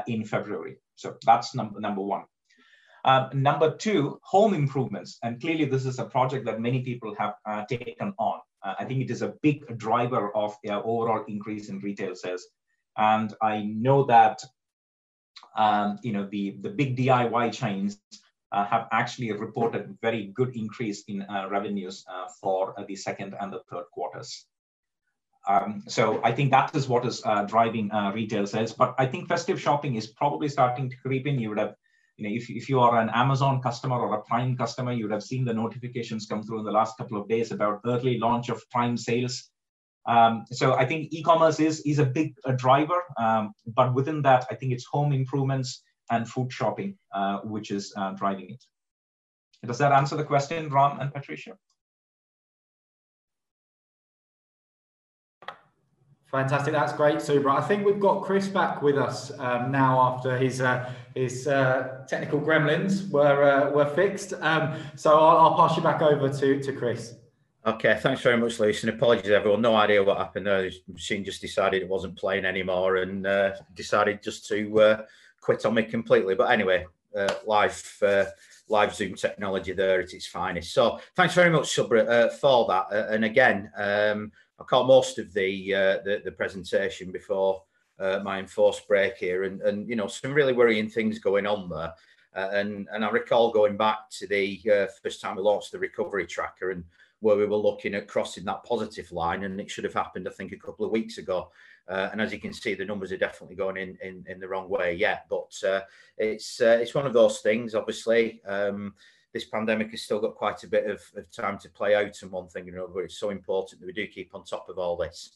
in 0.08 0.24
February. 0.24 0.78
So 0.96 1.18
that's 1.26 1.54
number, 1.54 1.78
number 1.82 2.02
one. 2.02 2.24
Uh, 3.04 3.30
number 3.34 3.76
two, 3.76 4.20
home 4.24 4.54
improvements. 4.54 5.18
And 5.24 5.42
clearly 5.42 5.66
this 5.66 5.86
is 5.86 6.00
a 6.00 6.06
project 6.06 6.46
that 6.46 6.62
many 6.62 6.84
people 6.84 7.16
have 7.18 7.34
uh, 7.46 7.66
taken 7.66 8.14
on. 8.18 8.40
Uh, 8.64 8.76
I 8.80 8.86
think 8.86 9.02
it 9.02 9.12
is 9.12 9.22
a 9.22 9.34
big 9.42 9.78
driver 9.78 10.36
of 10.36 10.56
the 10.64 10.82
overall 10.82 11.24
increase 11.28 11.70
in 11.70 11.80
retail 11.80 12.16
sales. 12.16 12.46
And 12.98 13.34
I 13.42 13.62
know 13.64 14.04
that 14.06 14.44
um, 15.56 16.00
you 16.04 16.14
know 16.14 16.28
the, 16.32 16.58
the 16.62 16.70
big 16.70 16.98
DIY 16.98 17.54
chains 17.54 18.00
uh, 18.52 18.66
have 18.66 18.88
actually 18.92 19.32
reported 19.32 19.98
very 20.02 20.28
good 20.28 20.56
increase 20.56 21.04
in 21.08 21.22
uh, 21.24 21.48
revenues 21.50 22.06
for 22.40 22.76
the 22.88 22.96
second 22.96 23.36
and 23.40 23.52
the 23.52 23.62
third 23.70 23.86
quarters. 23.94 24.46
Um, 25.48 25.84
so 25.88 26.22
I 26.24 26.32
think 26.32 26.52
that 26.52 26.76
is 26.76 26.88
what 26.88 27.06
is 27.06 27.24
driving 27.48 27.90
retail 28.14 28.46
sales. 28.46 28.74
But 28.74 28.94
I 29.00 29.06
think 29.08 29.28
festive 29.28 29.60
shopping 29.60 29.96
is 29.96 30.08
probably 30.08 30.50
starting 30.50 30.90
to 30.90 30.98
creep 30.98 31.26
in. 31.26 31.40
You 31.40 31.50
would 31.50 31.60
have 31.60 31.76
you 32.22 32.30
know, 32.30 32.36
if, 32.36 32.52
if 32.52 32.70
you 32.70 32.80
are 32.80 33.00
an 33.00 33.10
Amazon 33.10 33.62
customer 33.62 34.00
or 34.00 34.14
a 34.14 34.22
Prime 34.22 34.56
customer, 34.56 34.92
you 34.94 35.06
would 35.06 35.12
have 35.12 35.24
seen 35.24 35.44
the 35.44 35.54
notifications 35.54 36.28
come 36.28 36.44
through 36.44 36.60
in 36.60 36.66
the 36.66 36.72
last 36.72 36.96
couple 36.98 37.20
of 37.20 37.28
days 37.28 37.52
about 37.52 37.82
early 37.86 38.20
launch 38.20 38.50
of 38.50 38.62
Prime 38.70 38.96
sales. 38.96 39.50
Um, 40.06 40.46
so 40.52 40.76
I 40.76 40.86
think 40.86 41.12
e-commerce 41.12 41.60
is, 41.60 41.82
is 41.82 41.98
a 41.98 42.06
big 42.06 42.36
a 42.46 42.54
driver, 42.54 43.02
um, 43.18 43.54
but 43.66 43.96
within 43.96 44.22
that, 44.22 44.46
I 44.52 44.56
think 44.56 44.72
it's 44.72 44.86
home 44.86 45.14
improvements 45.14 45.82
and 46.12 46.30
food 46.30 46.52
shopping, 46.54 46.96
uh, 47.12 47.40
which 47.40 47.72
is 47.72 47.92
uh, 47.98 48.12
driving 48.12 48.52
it. 48.52 48.64
Does 49.66 49.80
that 49.80 49.92
answer 49.92 50.16
the 50.16 50.24
question, 50.24 50.70
Ram 50.70 51.00
and 51.00 51.12
Patricia? 51.12 51.58
Fantastic, 56.32 56.72
that's 56.74 56.94
great, 56.94 57.22
super. 57.22 57.50
I 57.50 57.62
think 57.62 57.86
we've 57.86 58.00
got 58.00 58.24
Chris 58.24 58.48
back 58.48 58.82
with 58.82 58.98
us 58.98 59.32
um, 59.38 59.72
now 59.72 60.00
after 60.00 60.38
his 60.38 60.62
uh, 60.62 60.90
his 61.16 61.48
uh, 61.48 62.06
technical 62.08 62.40
gremlins 62.40 63.10
were 63.10 63.44
uh, 63.44 63.72
were 63.72 63.86
fixed. 63.86 64.34
Um, 64.34 64.76
so 64.96 65.18
I'll, 65.18 65.38
I'll, 65.38 65.56
pass 65.56 65.78
you 65.78 65.84
back 65.84 66.02
over 66.02 66.30
to 66.30 66.62
to 66.62 66.74
Chris. 66.74 67.16
Okay, 67.66 67.98
thanks 68.02 68.22
very 68.22 68.38
much, 68.38 68.60
Lewis, 68.60 68.84
and 68.84 68.92
apologies 68.92 69.30
everyone. 69.30 69.62
No 69.62 69.76
idea 69.76 70.04
what 70.04 70.18
happened 70.18 70.48
there. 70.48 70.64
The 70.64 70.94
machine 70.94 71.24
just 71.24 71.42
decided 71.42 71.84
it 71.84 71.88
wasn't 71.88 72.18
playing 72.18 72.46
anymore 72.46 72.98
and 72.98 73.28
uh, 73.28 73.52
decided 73.76 74.24
just 74.24 74.48
to 74.48 74.80
uh, 74.80 75.02
quit 75.42 75.66
on 75.66 75.76
me 75.76 75.84
completely. 75.84 76.34
But 76.34 76.52
anyway, 76.52 76.86
uh, 77.16 77.34
live 77.46 78.02
live 78.68 78.96
Zoom 78.96 79.16
technology 79.16 79.74
there 79.74 80.02
at 80.02 80.14
its 80.14 80.26
finest. 80.26 80.74
So 80.74 81.00
thanks 81.16 81.36
very 81.36 81.50
much, 81.50 81.66
Subra, 81.66 82.32
for 82.34 82.68
that. 82.68 83.14
and 83.14 83.26
again. 83.26 83.72
Um, 83.78 84.32
I 84.62 84.64
caught 84.64 84.86
most 84.86 85.18
of 85.18 85.34
the 85.34 85.74
uh, 85.74 85.98
the, 86.06 86.22
the, 86.24 86.32
presentation 86.32 87.12
before 87.12 87.64
uh, 88.02 88.20
my 88.24 88.40
enforced 88.40 88.88
break 88.88 89.18
here, 89.18 89.44
and 89.44 89.62
and 89.62 89.88
you 89.88 89.96
know 89.96 90.08
some 90.08 90.34
really 90.34 90.54
worrying 90.54 90.90
things 90.90 91.20
going 91.20 91.46
on 91.46 91.70
there. 91.70 91.94
Uh, 92.36 92.50
and 92.54 92.88
and 92.92 93.06
I 93.06 93.10
recall 93.10 93.52
going 93.52 93.78
back 93.78 94.10
to 94.12 94.28
the 94.28 94.62
uh, 94.72 94.88
first 95.04 95.22
time 95.22 95.36
we 95.36 95.44
launched 95.44 95.72
the 95.72 95.80
recovery 95.80 96.26
tracker, 96.26 96.72
and 96.72 96.84
where 97.20 97.38
we 97.38 97.46
were 97.46 97.58
looking 97.58 97.94
at 97.94 98.08
crossing 98.08 98.46
that 98.46 98.64
positive 98.64 99.12
line, 99.12 99.44
and 99.44 99.60
it 99.62 99.70
should 99.70 99.84
have 99.84 99.94
happened, 99.94 100.28
I 100.28 100.32
think, 100.32 100.52
a 100.52 100.58
couple 100.58 100.86
of 100.86 100.92
weeks 100.92 101.18
ago. 101.18 101.52
Uh, 101.88 102.10
and 102.12 102.22
as 102.22 102.32
you 102.32 102.40
can 102.40 102.54
see, 102.54 102.74
the 102.74 102.86
numbers 102.86 103.12
are 103.12 103.18
definitely 103.18 103.56
going 103.56 103.78
in 103.78 103.98
in, 104.02 104.26
in 104.28 104.40
the 104.40 104.48
wrong 104.48 104.70
way 104.70 104.96
yet. 104.96 105.26
But 105.30 105.56
uh, 105.68 105.82
it's 106.18 106.60
it's 106.60 106.96
one 106.96 107.06
of 107.06 107.14
those 107.14 107.40
things, 107.40 107.76
obviously. 107.76 108.42
Um, 108.46 108.94
this 109.34 109.46
pandemic 109.46 109.92
has 109.92 110.02
still 110.02 110.20
got 110.20 110.36
quite 110.36 110.64
a 110.64 110.68
bit 110.68 110.90
of, 110.90 111.02
of 111.16 111.32
time 111.32 111.58
to 111.60 111.70
play 111.70 111.96
out 111.96 112.22
and 112.22 112.32
one 112.32 112.48
thing 112.48 112.68
and 112.68 112.78
another. 112.78 113.02
It's 113.02 113.18
so 113.18 113.30
important 113.30 113.80
that 113.80 113.88
we 113.88 113.94
do 113.94 114.08
keep 114.08 114.36
on 114.36 114.44
top 114.44 114.68
of 114.68 114.78
all 114.78 114.98
this. 114.98 115.32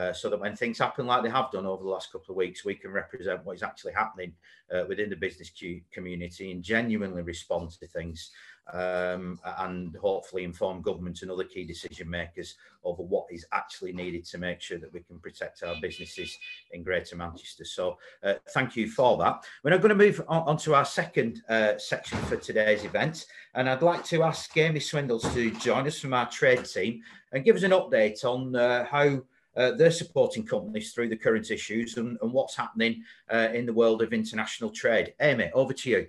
Uh, 0.00 0.14
so 0.14 0.30
that 0.30 0.40
when 0.40 0.56
things 0.56 0.78
happen 0.78 1.06
like 1.06 1.22
they 1.22 1.28
have 1.28 1.50
done 1.50 1.66
over 1.66 1.82
the 1.82 1.90
last 1.90 2.10
couple 2.10 2.32
of 2.32 2.36
weeks, 2.36 2.64
we 2.64 2.74
can 2.74 2.90
represent 2.90 3.44
what 3.44 3.54
is 3.54 3.62
actually 3.62 3.92
happening 3.92 4.32
uh, 4.74 4.82
within 4.88 5.10
the 5.10 5.16
business 5.16 5.52
community 5.92 6.50
and 6.52 6.62
genuinely 6.62 7.20
respond 7.20 7.70
to 7.70 7.86
things 7.86 8.30
um, 8.72 9.38
and 9.58 9.94
hopefully 9.96 10.42
inform 10.42 10.80
government 10.80 11.20
and 11.20 11.30
other 11.30 11.44
key 11.44 11.64
decision 11.64 12.08
makers 12.08 12.54
over 12.82 13.02
what 13.02 13.26
is 13.30 13.44
actually 13.52 13.92
needed 13.92 14.24
to 14.24 14.38
make 14.38 14.62
sure 14.62 14.78
that 14.78 14.90
we 14.90 15.00
can 15.00 15.18
protect 15.18 15.62
our 15.62 15.74
businesses 15.82 16.34
in 16.72 16.82
Greater 16.82 17.16
Manchester. 17.16 17.66
So 17.66 17.98
uh, 18.22 18.34
thank 18.54 18.76
you 18.76 18.88
for 18.88 19.18
that. 19.18 19.44
We're 19.62 19.72
now 19.72 19.78
going 19.78 19.90
to 19.90 19.94
move 19.94 20.22
on, 20.28 20.44
on 20.44 20.56
to 20.58 20.74
our 20.76 20.86
second 20.86 21.42
uh, 21.50 21.76
section 21.76 22.16
for 22.20 22.36
today's 22.36 22.84
event. 22.84 23.26
And 23.54 23.68
I'd 23.68 23.82
like 23.82 24.04
to 24.06 24.22
ask 24.22 24.56
Amy 24.56 24.80
Swindles 24.80 25.30
to 25.34 25.50
join 25.50 25.86
us 25.86 25.98
from 25.98 26.14
our 26.14 26.30
trade 26.30 26.64
team 26.64 27.02
and 27.32 27.44
give 27.44 27.56
us 27.56 27.64
an 27.64 27.72
update 27.72 28.24
on 28.24 28.56
uh, 28.56 28.86
how 28.86 29.20
uh, 29.60 29.72
they're 29.72 29.90
supporting 29.90 30.44
companies 30.44 30.92
through 30.92 31.08
the 31.08 31.16
current 31.16 31.50
issues 31.50 31.98
and, 31.98 32.16
and 32.22 32.32
what's 32.32 32.56
happening 32.56 33.02
uh, 33.30 33.48
in 33.52 33.66
the 33.66 33.72
world 33.72 34.00
of 34.00 34.12
international 34.12 34.70
trade. 34.70 35.12
Amy, 35.20 35.50
over 35.52 35.74
to 35.74 35.90
you. 35.90 36.06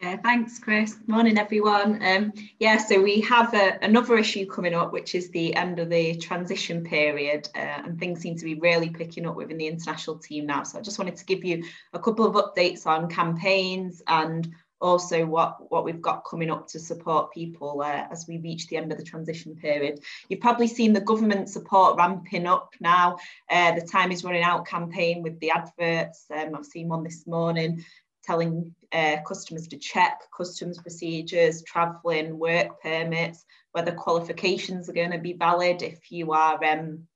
Uh, 0.00 0.16
thanks, 0.22 0.60
Chris. 0.60 0.96
Morning, 1.08 1.36
everyone. 1.38 2.00
Um, 2.06 2.32
yeah, 2.60 2.78
so 2.78 3.02
we 3.02 3.20
have 3.22 3.52
a, 3.52 3.78
another 3.82 4.16
issue 4.16 4.46
coming 4.46 4.72
up, 4.72 4.92
which 4.92 5.16
is 5.16 5.28
the 5.30 5.54
end 5.56 5.80
of 5.80 5.90
the 5.90 6.16
transition 6.16 6.84
period, 6.84 7.48
uh, 7.56 7.82
and 7.84 7.98
things 7.98 8.20
seem 8.20 8.36
to 8.36 8.44
be 8.44 8.54
really 8.54 8.90
picking 8.90 9.26
up 9.26 9.34
within 9.34 9.58
the 9.58 9.66
international 9.66 10.16
team 10.16 10.46
now. 10.46 10.62
So 10.62 10.78
I 10.78 10.82
just 10.82 11.00
wanted 11.00 11.16
to 11.16 11.24
give 11.24 11.44
you 11.44 11.64
a 11.92 11.98
couple 11.98 12.24
of 12.24 12.34
updates 12.36 12.86
on 12.86 13.10
campaigns 13.10 14.00
and 14.06 14.54
also 14.80 15.26
what, 15.26 15.70
what 15.70 15.84
we've 15.84 16.02
got 16.02 16.24
coming 16.24 16.50
up 16.50 16.68
to 16.68 16.78
support 16.78 17.32
people 17.32 17.82
uh, 17.84 18.06
as 18.10 18.26
we 18.28 18.38
reach 18.38 18.66
the 18.68 18.76
end 18.76 18.92
of 18.92 18.98
the 18.98 19.04
transition 19.04 19.56
period. 19.56 20.00
You've 20.28 20.40
probably 20.40 20.68
seen 20.68 20.92
the 20.92 21.00
government 21.00 21.48
support 21.48 21.96
ramping 21.96 22.46
up 22.46 22.74
now. 22.80 23.18
Uh, 23.50 23.74
the 23.74 23.80
time 23.80 24.12
is 24.12 24.24
running 24.24 24.42
out 24.42 24.66
campaign 24.66 25.22
with 25.22 25.38
the 25.40 25.50
adverts. 25.50 26.26
Um, 26.30 26.54
I've 26.54 26.66
seen 26.66 26.88
one 26.88 27.04
this 27.04 27.26
morning 27.26 27.84
telling 28.24 28.74
uh, 28.92 29.16
customers 29.26 29.66
to 29.68 29.78
check 29.78 30.20
customs 30.36 30.78
procedures, 30.78 31.62
travelling, 31.62 32.38
work 32.38 32.80
permits, 32.82 33.44
whether 33.72 33.92
qualifications 33.92 34.88
are 34.88 34.92
going 34.92 35.10
to 35.10 35.18
be 35.18 35.32
valid 35.32 35.82
if 35.82 36.10
you 36.12 36.32
are 36.32 36.62
um, 36.64 37.06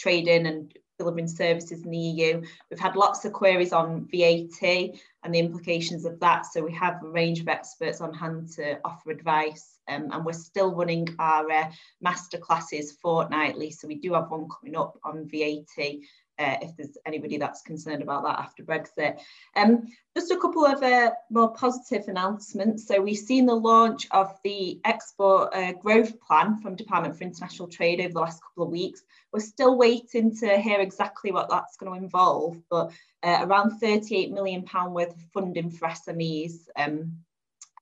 trading 0.00 0.46
and 0.46 0.76
delivering 0.98 1.28
services 1.28 1.84
in 1.84 1.90
the 1.90 1.98
EU. 1.98 2.42
We've 2.70 2.80
had 2.80 2.96
lots 2.96 3.24
of 3.24 3.32
queries 3.32 3.72
on 3.72 4.08
VAT 4.10 4.90
and 5.24 5.34
the 5.34 5.38
implications 5.38 6.04
of 6.04 6.18
that. 6.20 6.46
So 6.46 6.62
we 6.62 6.72
have 6.72 7.02
a 7.02 7.08
range 7.08 7.40
of 7.40 7.48
experts 7.48 8.00
on 8.00 8.12
hand 8.12 8.50
to 8.56 8.78
offer 8.84 9.10
advice. 9.10 9.78
Um, 9.88 10.08
and 10.12 10.24
we're 10.24 10.32
still 10.32 10.74
running 10.74 11.08
our 11.18 11.50
uh, 11.50 11.70
master 12.00 12.38
classes 12.38 12.92
fortnightly. 12.92 13.70
So 13.70 13.88
we 13.88 13.96
do 13.96 14.14
have 14.14 14.30
one 14.30 14.48
coming 14.48 14.76
up 14.76 14.98
on 15.04 15.28
VAT 15.28 15.96
uh, 16.38 16.56
if 16.62 16.76
there's 16.76 16.96
anybody 17.06 17.36
that's 17.36 17.62
concerned 17.62 18.02
about 18.02 18.24
that 18.24 18.38
after 18.38 18.62
Brexit. 18.62 19.20
Um, 19.56 19.86
just 20.16 20.30
a 20.30 20.36
couple 20.36 20.64
of 20.64 20.82
uh, 20.82 21.12
more 21.30 21.52
positive 21.54 22.08
announcements. 22.08 22.86
So 22.86 23.00
we've 23.00 23.16
seen 23.16 23.46
the 23.46 23.54
launch 23.54 24.06
of 24.10 24.38
the 24.44 24.80
Export 24.84 25.54
uh, 25.54 25.72
Growth 25.72 26.20
Plan 26.20 26.60
from 26.60 26.76
Department 26.76 27.16
for 27.16 27.24
International 27.24 27.68
Trade 27.68 28.00
over 28.00 28.12
the 28.12 28.20
last 28.20 28.42
couple 28.42 28.64
of 28.64 28.70
weeks. 28.70 29.02
We're 29.32 29.40
still 29.40 29.78
waiting 29.78 30.36
to 30.38 30.58
hear 30.58 30.80
exactly 30.80 31.32
what 31.32 31.48
that's 31.48 31.76
going 31.76 31.92
to 31.92 31.98
involve, 31.98 32.56
but 32.70 32.92
uh, 33.22 33.38
around 33.42 33.78
38 33.78 34.32
million 34.32 34.62
pound 34.64 34.94
worth 34.94 35.14
of 35.14 35.22
funding 35.32 35.70
for 35.70 35.88
SMEs 35.88 36.68
um, 36.76 37.18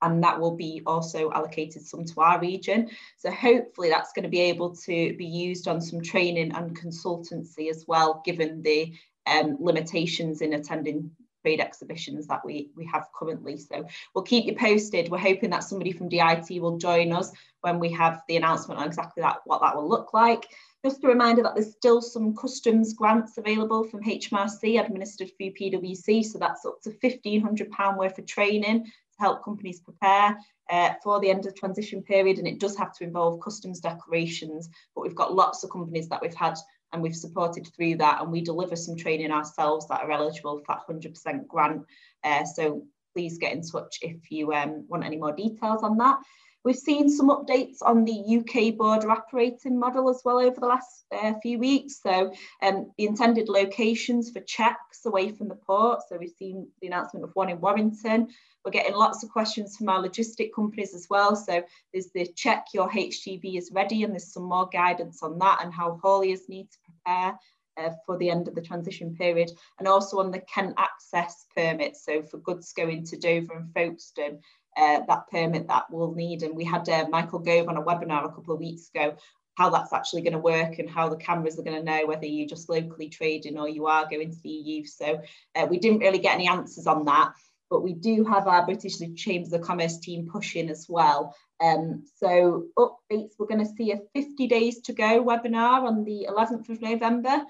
and 0.03 0.23
that 0.23 0.41
will 0.41 0.57
be 0.57 0.83
also 0.87 1.31
allocated 1.33 1.83
some 1.83 2.05
to 2.05 2.21
our 2.21 2.41
region. 2.41 2.91
So 3.19 3.31
hopefully 3.31 3.91
that's 3.91 4.13
going 4.13 4.23
to 4.23 4.29
be 4.29 4.41
able 4.41 4.75
to 4.77 5.15
be 5.17 5.27
used 5.27 5.69
on 5.69 5.81
some 5.81 6.01
training 6.01 6.53
and 6.53 6.79
consultancy 6.79 7.71
as 7.71 7.85
well, 7.87 8.23
given 8.25 8.63
the 8.63 8.95
um, 9.27 9.57
limitations 9.61 10.41
in 10.41 10.55
attending 10.55 11.11
trade 11.43 11.61
exhibitions 11.61 12.27
that 12.27 12.45
we, 12.45 12.71
we 12.77 12.85
have 12.87 13.09
currently. 13.15 13.57
So 13.57 13.87
we'll 14.15 14.25
keep 14.25 14.47
you 14.47 14.57
posted. 14.57 15.11
We're 15.11 15.19
hoping 15.19 15.51
that 15.51 15.65
somebody 15.65 15.93
from 15.93 16.09
DIT 16.09 16.61
will 16.61 16.79
join 16.79 17.13
us 17.13 17.33
when 17.63 17.79
we 17.79 17.91
have 17.93 18.23
the 18.29 18.37
announcement 18.37 18.81
on 18.81 18.87
exactly 18.87 19.23
that 19.23 19.39
what 19.45 19.61
that 19.63 19.77
will 19.77 19.89
look 19.89 20.13
like. 20.13 20.47
Just 20.85 21.05
a 21.05 21.09
reminder 21.09 21.43
that 21.43 21.55
there's 21.55 21.73
still 21.73 22.01
some 22.01 22.35
customs 22.35 22.95
grants 22.95 23.37
available 23.37 23.85
from 23.85 24.03
HMRC 24.03 24.83
administered 24.83 25.31
through 25.37 25.53
PwC. 25.53 26.25
So 26.25 26.39
that's 26.39 26.65
up 26.65 26.81
to 26.83 26.91
£1,500 26.91 27.97
worth 27.97 28.19
of 28.19 28.27
training 28.27 28.91
help 29.21 29.45
companies 29.45 29.81
prepare 29.81 30.37
uh, 30.71 30.95
for 31.03 31.21
the 31.21 31.31
end 31.31 31.47
of 31.47 31.55
transition 31.55 32.03
period. 32.03 32.39
And 32.39 32.49
it 32.49 32.59
does 32.59 32.77
have 32.77 32.93
to 32.97 33.05
involve 33.05 33.41
customs 33.41 33.81
declarations, 33.81 34.69
but 34.95 35.03
we've 35.03 35.15
got 35.15 35.35
lots 35.35 35.63
of 35.63 35.71
companies 35.71 36.09
that 36.09 36.23
we've 36.23 36.35
had 36.35 36.57
and 36.93 37.03
we've 37.03 37.15
supported 37.15 37.69
through 37.77 37.97
that 37.97 38.21
and 38.21 38.33
we 38.33 38.41
deliver 38.41 38.75
some 38.75 38.97
training 38.97 39.31
ourselves 39.31 39.87
that 39.89 40.01
are 40.01 40.11
eligible 40.11 40.59
for 40.59 40.65
that 40.69 40.87
100% 40.89 41.47
grant. 41.47 41.83
Uh, 42.25 42.45
so 42.45 42.83
please 43.15 43.39
get 43.39 43.53
in 43.53 43.63
touch 43.63 43.99
if 44.03 44.31
you 44.31 44.53
um, 44.53 44.85
want 44.89 45.05
any 45.05 45.17
more 45.17 45.33
details 45.33 45.83
on 45.83 45.97
that. 45.99 46.19
We've 46.63 46.77
seen 46.77 47.09
some 47.09 47.31
updates 47.31 47.79
on 47.81 48.05
the 48.05 48.39
UK 48.39 48.77
border 48.77 49.11
operating 49.11 49.79
model 49.79 50.11
as 50.11 50.21
well 50.25 50.39
over 50.39 50.61
the 50.61 50.67
last 50.67 51.07
uh, 51.11 51.33
few 51.41 51.59
weeks. 51.59 52.01
So 52.03 52.35
um, 52.63 52.93
the 52.99 53.07
intended 53.07 53.49
locations 53.49 54.31
for 54.31 54.41
checks 54.41 55.07
away 55.07 55.33
from 55.33 55.49
the 55.49 55.55
port. 55.55 56.01
So 56.07 56.19
we've 56.19 56.35
seen 56.39 56.69
the 56.83 56.89
announcement 56.89 57.25
of 57.25 57.31
one 57.35 57.49
in 57.49 57.61
Warrington. 57.61 58.29
We're 58.63 58.73
getting 58.73 58.95
lots 58.95 59.25
of 59.25 59.31
questions 59.31 59.79
from 59.79 59.89
our 59.89 60.03
logistic 60.03 60.51
companies 60.55 60.95
as 60.95 61.07
well. 61.09 61.35
So 61.35 61.63
there's 61.95 62.11
the 62.11 62.27
check 62.27 62.67
your 62.75 62.91
HGV 62.91 63.57
is 63.57 63.71
ready 63.73 64.03
and 64.03 64.13
there's 64.13 64.31
some 64.31 64.45
more 64.45 64.69
guidance 64.71 65.23
on 65.23 65.39
that 65.39 65.61
and 65.65 65.73
how 65.73 65.99
hauliers 66.05 66.47
need 66.47 66.69
to 66.71 66.79
prepare 66.85 67.39
uh, 67.79 67.91
for 68.05 68.19
the 68.19 68.29
end 68.29 68.49
of 68.49 68.55
the 68.55 68.61
transition 68.61 69.15
period 69.17 69.51
and 69.79 69.89
also 69.89 70.19
on 70.19 70.31
the 70.31 70.41
Kent 70.41 70.75
access 70.77 71.47
permit. 71.57 71.97
So 71.97 72.23
for 72.23 72.37
goods 72.39 72.73
going 72.75 73.07
to 73.07 73.17
Dover 73.17 73.55
and 73.55 73.73
Folkestone, 73.73 74.41
uh, 74.77 75.01
that 75.09 75.29
permit 75.31 75.69
that 75.69 75.85
we'll 75.91 76.15
need. 76.15 76.43
And 76.43 76.57
we 76.57 76.65
had 76.65 76.89
uh, 76.89 77.07
Michael 77.11 77.39
Gove 77.41 77.69
on 77.69 77.77
a 77.77 77.83
webinar 77.83 78.25
a 78.25 78.29
couple 78.29 78.55
of 78.55 78.61
weeks 78.61 78.91
ago, 78.95 79.17
how 79.57 79.71
that's 79.71 79.93
actually 79.93 80.23
going 80.23 80.33
to 80.33 80.39
work 80.39 80.79
and 80.79 80.89
how 80.89 81.09
the 81.09 81.17
cameras 81.17 81.59
are 81.59 81.63
going 81.63 81.77
to 81.77 81.83
know 81.83 82.07
whether 82.07 82.27
you're 82.27 82.49
just 82.49 82.69
locally 82.69 83.09
trading 83.09 83.59
or 83.59 83.69
you 83.69 83.87
are 83.87 84.09
going 84.09 84.31
to 84.31 84.43
the 84.43 84.49
EU. 84.49 84.85
So 84.85 85.21
uh, 85.55 85.67
we 85.69 85.79
didn't 85.79 86.01
really 86.01 86.19
get 86.19 86.35
any 86.35 86.49
answers 86.49 86.87
on 86.87 87.05
that, 87.07 87.33
but 87.69 87.83
we 87.83 87.93
do 87.93 88.25
have 88.25 88.47
our 88.47 88.65
British 88.65 88.99
Chambers 89.17 89.53
of 89.53 89.63
Commerce 89.63 89.99
team 89.99 90.29
pushing 90.31 90.71
as 90.71 90.87
well. 90.89 91.35
Um, 91.61 92.05
so 92.17 92.67
updates, 92.79 93.33
we're 93.39 93.47
going 93.47 93.65
to 93.65 93.73
see 93.77 93.93
a 93.93 94.01
50 94.15 94.47
days 94.47 94.81
to 94.83 94.93
go 94.93 95.23
webinar 95.23 95.83
on 95.87 96.05
the 96.05 96.27
11th 96.31 96.69
of 96.71 96.81
November 96.81 97.43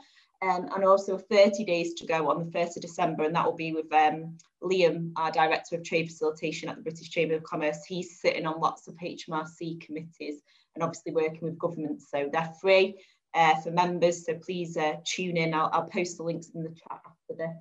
um, 0.43 0.69
and 0.75 0.85
also 0.85 1.19
30 1.19 1.65
days 1.65 1.95
to 1.95 2.07
go 2.07 2.31
on 2.31 2.39
the 2.39 2.51
1st 2.51 2.77
of 2.77 2.83
December, 2.83 3.25
and 3.25 3.35
that 3.35 3.45
will 3.45 3.57
be 3.57 3.73
with 3.73 3.93
um, 3.93 4.37
Liam, 4.63 5.13
our 5.17 5.31
Director 5.31 5.77
of 5.77 5.85
Trade 5.85 6.07
Facilitation 6.07 6.69
at 6.69 6.77
the 6.77 6.83
British 6.83 7.11
Chamber 7.11 7.35
of 7.35 7.45
Commerce. 7.45 7.85
He's 7.85 8.21
sitting 8.21 8.47
on 8.47 8.61
lots 8.61 8.89
of 8.89 8.95
HMRC 8.97 9.81
committees 9.81 10.41
and 10.75 10.83
obviously 10.83 11.13
working 11.13 11.43
with 11.43 11.59
governments, 11.59 12.09
so 12.11 12.29
they're 12.33 12.53
free 12.61 12.97
uh, 13.35 13.61
for 13.61 13.71
members, 13.71 14.25
so 14.25 14.35
please 14.35 14.77
uh, 14.77 14.97
tune 15.05 15.37
in. 15.37 15.55
I'll, 15.55 15.71
I'll 15.73 15.89
post 15.89 16.17
the 16.17 16.23
links 16.23 16.51
in 16.55 16.63
the 16.63 16.71
chat 16.71 17.01
after 17.07 17.37
this. 17.37 17.57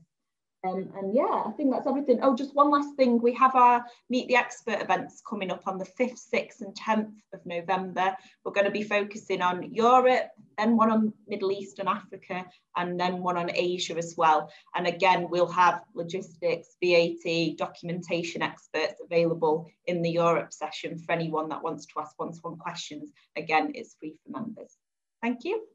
Um, 0.65 0.89
and 0.97 1.15
yeah, 1.15 1.43
I 1.45 1.51
think 1.55 1.71
that's 1.71 1.87
everything. 1.87 2.19
Oh, 2.21 2.35
just 2.35 2.53
one 2.53 2.69
last 2.69 2.95
thing. 2.97 3.21
We 3.21 3.33
have 3.35 3.55
our 3.55 3.85
Meet 4.09 4.27
the 4.27 4.35
Expert 4.35 4.81
events 4.81 5.21
coming 5.27 5.51
up 5.51 5.67
on 5.67 5.77
the 5.77 5.85
5th, 5.85 6.19
6th 6.33 6.61
and 6.61 6.75
10th 6.75 7.13
of 7.33 7.45
November. 7.45 8.15
We're 8.43 8.51
going 8.51 8.65
to 8.65 8.71
be 8.71 8.83
focusing 8.83 9.41
on 9.41 9.73
Europe, 9.73 10.29
then 10.59 10.75
one 10.75 10.91
on 10.91 11.13
Middle 11.27 11.51
East 11.51 11.79
and 11.79 11.87
Africa, 11.87 12.45
and 12.75 12.99
then 12.99 13.23
one 13.23 13.37
on 13.37 13.49
Asia 13.53 13.97
as 13.97 14.15
well. 14.17 14.51
And 14.75 14.85
again, 14.85 15.27
we'll 15.29 15.47
have 15.47 15.81
logistics, 15.95 16.75
VAT, 16.83 17.57
documentation 17.57 18.41
experts 18.41 19.01
available 19.03 19.71
in 19.87 20.01
the 20.01 20.11
Europe 20.11 20.51
session 20.51 20.99
for 20.99 21.13
anyone 21.13 21.49
that 21.49 21.63
wants 21.63 21.85
to 21.87 21.93
ask 21.99 22.13
one-to-one 22.17 22.55
-one 22.55 22.59
questions. 22.59 23.11
Again, 23.35 23.71
it's 23.73 23.95
free 23.95 24.15
for 24.21 24.31
members. 24.39 24.77
Thank 25.21 25.45
you. 25.45 25.65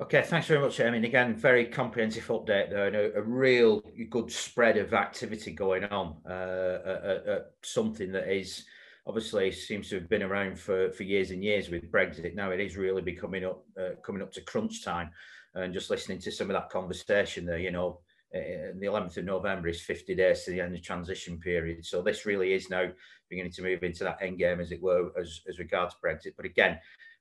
Okay, 0.00 0.22
thanks 0.22 0.48
very 0.48 0.60
much, 0.60 0.80
Amy. 0.80 1.06
again, 1.06 1.36
very 1.36 1.66
comprehensive 1.66 2.26
update 2.26 2.70
there, 2.70 2.86
and 2.88 2.96
a, 2.96 3.18
a 3.18 3.22
real 3.22 3.82
good 4.10 4.32
spread 4.32 4.76
of 4.76 4.94
activity 4.94 5.52
going 5.52 5.84
on. 5.84 6.16
Uh, 6.28 6.78
uh, 6.90 7.20
uh, 7.30 7.40
something 7.62 8.10
that 8.12 8.28
is 8.28 8.64
obviously 9.06 9.50
seems 9.50 9.88
to 9.88 9.96
have 9.96 10.08
been 10.08 10.22
around 10.22 10.58
for, 10.58 10.90
for 10.92 11.02
years 11.02 11.30
and 11.30 11.42
years 11.42 11.68
with 11.68 11.90
Brexit. 11.90 12.34
Now 12.34 12.50
it 12.50 12.60
is 12.60 12.76
really 12.76 13.02
becoming 13.02 13.44
up, 13.44 13.64
uh, 13.78 13.96
coming 14.04 14.22
up 14.22 14.32
to 14.32 14.40
crunch 14.40 14.84
time, 14.84 15.10
and 15.54 15.74
just 15.74 15.90
listening 15.90 16.18
to 16.20 16.32
some 16.32 16.50
of 16.50 16.54
that 16.54 16.70
conversation 16.70 17.44
there, 17.44 17.58
you 17.58 17.70
know, 17.70 18.00
uh, 18.34 18.72
the 18.78 18.86
11th 18.86 19.18
of 19.18 19.24
November 19.24 19.68
is 19.68 19.82
50 19.82 20.14
days 20.14 20.44
to 20.44 20.52
the 20.52 20.60
end 20.60 20.74
of 20.74 20.82
transition 20.82 21.38
period. 21.38 21.84
So 21.84 22.00
this 22.00 22.24
really 22.24 22.54
is 22.54 22.70
now 22.70 22.88
beginning 23.28 23.52
to 23.52 23.62
move 23.62 23.82
into 23.82 24.04
that 24.04 24.18
end 24.22 24.38
game, 24.38 24.60
as 24.60 24.72
it 24.72 24.82
were, 24.82 25.10
as, 25.20 25.42
as 25.48 25.58
regards 25.58 25.96
Brexit. 26.02 26.32
But 26.36 26.46
again, 26.46 26.78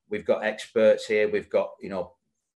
we've 0.09 0.25
got 0.25 0.45
experts 0.45 1.05
here. 1.05 1.29
We've 1.29 1.49
got, 1.49 1.71
you 1.81 1.89
know, 1.89 2.13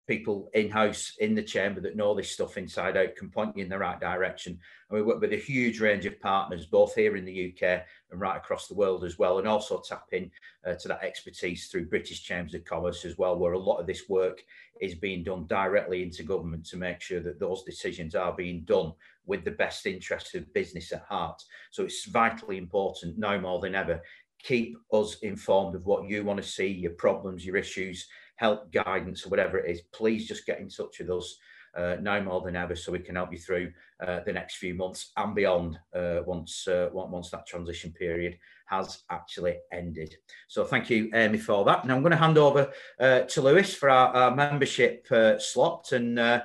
people 0.08 0.50
in 0.54 0.70
house 0.70 1.14
in 1.20 1.34
the 1.34 1.42
chamber 1.42 1.80
that 1.80 1.96
know 1.96 2.14
this 2.14 2.32
stuff 2.32 2.58
inside 2.58 2.98
out 2.98 3.16
can 3.16 3.30
point 3.30 3.56
you 3.56 3.64
in 3.64 3.70
the 3.70 3.78
right 3.78 4.00
direction. 4.00 4.60
And 4.90 4.98
we 4.98 5.02
work 5.02 5.22
with 5.22 5.32
a 5.32 5.38
huge 5.38 5.80
range 5.80 6.06
of 6.06 6.20
partners, 6.20 6.66
both 6.66 6.94
here 6.96 7.16
in 7.16 7.24
the 7.24 7.54
UK 7.54 7.84
and 8.12 8.20
right 8.20 8.36
across 8.36 8.68
the 8.68 8.76
world 8.76 9.06
as 9.06 9.18
well, 9.18 9.40
and 9.40 9.48
also 9.48 9.82
tap 9.88 10.06
in 10.12 10.30
uh, 10.68 10.74
to 10.76 10.90
that 10.90 11.04
expertise 11.04 11.68
through 11.68 11.88
British 11.88 12.24
Chambers 12.24 12.54
of 12.54 12.66
Commerce 12.66 13.06
as 13.06 13.18
well, 13.18 13.38
where 13.38 13.54
a 13.54 13.60
lot 13.60 13.80
of 13.80 13.88
this 13.88 14.10
work 14.10 14.44
is 14.82 14.96
being 14.96 15.24
done 15.24 15.48
directly 15.48 16.04
into 16.04 16.24
government 16.24 16.66
to 16.66 16.78
make 16.78 17.00
sure 17.00 17.22
that 17.22 17.40
those 17.40 17.64
decisions 17.64 18.14
are 18.14 18.34
being 18.34 18.64
done 18.66 18.92
with 19.26 19.46
the 19.46 19.52
best 19.52 19.86
interests 19.86 20.36
of 20.36 20.54
business 20.54 20.92
at 20.92 21.06
heart. 21.08 21.42
So 21.72 21.84
it's 21.84 22.06
vitally 22.06 22.58
important 22.58 23.18
now 23.18 23.40
more 23.40 23.62
than 23.62 23.76
ever. 23.76 24.02
Keep 24.44 24.76
us 24.92 25.20
informed 25.20 25.76
of 25.76 25.86
what 25.86 26.10
you 26.10 26.26
want 26.26 26.42
to 26.42 26.48
see, 26.48 26.68
your 26.68 26.92
problems, 26.92 27.46
your 27.46 27.56
issues, 27.56 28.06
help, 28.36 28.72
guidance, 28.72 29.26
or 29.26 29.30
whatever 29.30 29.58
it 29.58 29.70
is, 29.70 29.82
please 29.92 30.28
just 30.28 30.46
get 30.46 30.60
in 30.60 30.70
touch 30.70 31.00
with 31.00 31.10
us 31.10 31.38
uh, 31.76 31.98
now 32.02 32.22
more 32.22 32.42
than 32.42 32.56
ever 32.56 32.76
so 32.76 32.92
we 32.92 33.00
can 33.00 33.16
help 33.16 33.32
you 33.32 33.40
through 33.40 33.72
uh, 34.06 34.20
the 34.26 34.34
next 34.34 34.58
few 34.58 34.74
months 34.74 35.12
and 35.18 35.34
beyond 35.34 35.80
uh, 35.96 36.20
once 36.26 36.68
uh, 36.68 36.90
once 36.94 37.30
that 37.32 37.48
transition 37.48 37.92
period 37.92 38.38
has 38.66 39.04
actually 39.10 39.58
ended. 39.72 40.16
So 40.48 40.64
thank 40.64 40.90
you, 40.90 41.10
Amy, 41.14 41.38
for 41.38 41.66
that. 41.66 41.86
Now 41.86 41.96
I'm 41.96 42.02
going 42.02 42.12
to 42.12 42.18
hand 42.18 42.38
over 42.38 42.72
uh, 43.00 43.22
to 43.22 43.42
Lewis 43.42 43.74
for 43.74 43.90
our, 43.90 44.16
our 44.16 44.36
membership 44.36 45.08
uh, 45.12 45.38
slot 45.38 45.92
and 45.92 46.20
a 46.20 46.44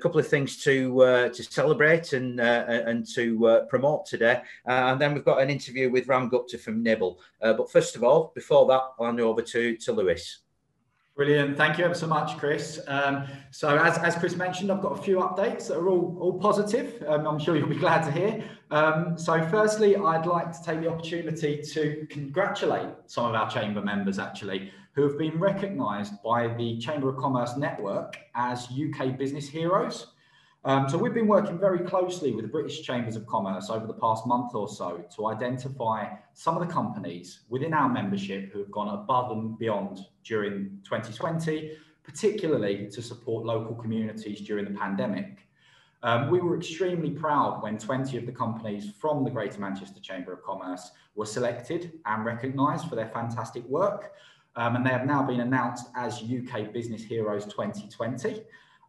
couple 0.00 0.18
of 0.18 0.28
things 0.28 0.62
to 0.64 1.30
to 1.32 1.42
celebrate 1.42 2.12
and 2.12 2.40
and 2.40 3.06
to 3.14 3.64
promote 3.68 4.06
today. 4.06 4.42
and 4.66 5.00
then 5.00 5.14
we've 5.14 5.24
got 5.24 5.40
an 5.40 5.50
interview 5.50 5.90
with 5.90 6.08
Ram 6.08 6.28
Gupta 6.28 6.58
from 6.58 6.82
Nibble. 6.82 7.20
but 7.40 7.70
first 7.70 7.96
of 7.96 8.04
all, 8.04 8.32
before 8.34 8.66
that, 8.66 8.82
I'll 8.98 9.06
hand 9.06 9.20
over 9.20 9.42
to, 9.42 9.76
to 9.76 9.92
Lewis. 9.92 10.41
Brilliant. 11.22 11.56
Thank 11.56 11.78
you 11.78 11.84
ever 11.84 11.94
so 11.94 12.08
much, 12.08 12.36
Chris. 12.36 12.80
Um, 12.88 13.28
so 13.52 13.78
as, 13.78 13.96
as 13.98 14.16
Chris 14.16 14.34
mentioned, 14.34 14.72
I've 14.72 14.82
got 14.82 14.98
a 14.98 15.00
few 15.00 15.18
updates 15.18 15.68
that 15.68 15.76
are 15.76 15.88
all, 15.88 16.18
all 16.20 16.36
positive. 16.36 17.00
Um, 17.06 17.28
I'm 17.28 17.38
sure 17.38 17.56
you'll 17.56 17.68
be 17.68 17.76
glad 17.86 18.02
to 18.06 18.10
hear. 18.10 18.42
Um, 18.72 19.16
so 19.16 19.40
firstly, 19.46 19.94
I'd 19.94 20.26
like 20.26 20.50
to 20.50 20.58
take 20.64 20.80
the 20.80 20.88
opportunity 20.88 21.62
to 21.62 22.08
congratulate 22.10 22.88
some 23.06 23.26
of 23.26 23.36
our 23.36 23.48
chamber 23.48 23.80
members 23.80 24.18
actually 24.18 24.72
who 24.94 25.02
have 25.04 25.16
been 25.16 25.38
recognised 25.38 26.20
by 26.24 26.48
the 26.54 26.76
Chamber 26.78 27.08
of 27.08 27.18
Commerce 27.18 27.56
Network 27.56 28.18
as 28.34 28.66
UK 28.72 29.16
business 29.16 29.48
heroes. 29.48 30.08
Um, 30.64 30.88
so 30.88 30.96
we've 30.96 31.14
been 31.14 31.26
working 31.26 31.58
very 31.58 31.80
closely 31.80 32.30
with 32.30 32.44
the 32.44 32.50
British 32.50 32.82
Chambers 32.82 33.16
of 33.16 33.26
Commerce 33.26 33.68
over 33.68 33.84
the 33.84 33.94
past 33.94 34.28
month 34.28 34.54
or 34.54 34.68
so 34.68 35.04
to 35.16 35.26
identify 35.26 36.06
some 36.34 36.56
of 36.56 36.66
the 36.66 36.72
companies 36.72 37.40
within 37.48 37.74
our 37.74 37.88
membership 37.88 38.52
who 38.52 38.60
have 38.60 38.70
gone 38.70 38.88
above 38.88 39.32
and 39.32 39.58
beyond 39.58 40.06
during 40.22 40.78
2020, 40.84 41.76
particularly 42.04 42.88
to 42.92 43.02
support 43.02 43.44
local 43.44 43.74
communities 43.74 44.40
during 44.42 44.64
the 44.64 44.78
pandemic. 44.78 45.48
Um, 46.04 46.30
we 46.30 46.40
were 46.40 46.56
extremely 46.56 47.10
proud 47.10 47.60
when 47.62 47.76
20 47.76 48.16
of 48.16 48.26
the 48.26 48.32
companies 48.32 48.92
from 49.00 49.24
the 49.24 49.30
Greater 49.30 49.60
Manchester 49.60 50.00
Chamber 50.00 50.32
of 50.32 50.44
Commerce 50.44 50.92
were 51.16 51.26
selected 51.26 51.92
and 52.06 52.24
recognised 52.24 52.88
for 52.88 52.94
their 52.94 53.08
fantastic 53.08 53.64
work. 53.64 54.12
Um, 54.54 54.76
and 54.76 54.86
they 54.86 54.90
have 54.90 55.06
now 55.06 55.22
been 55.24 55.40
announced 55.40 55.86
as 55.96 56.22
UK 56.22 56.72
Business 56.72 57.02
Heroes 57.02 57.46
2020. 57.46 58.42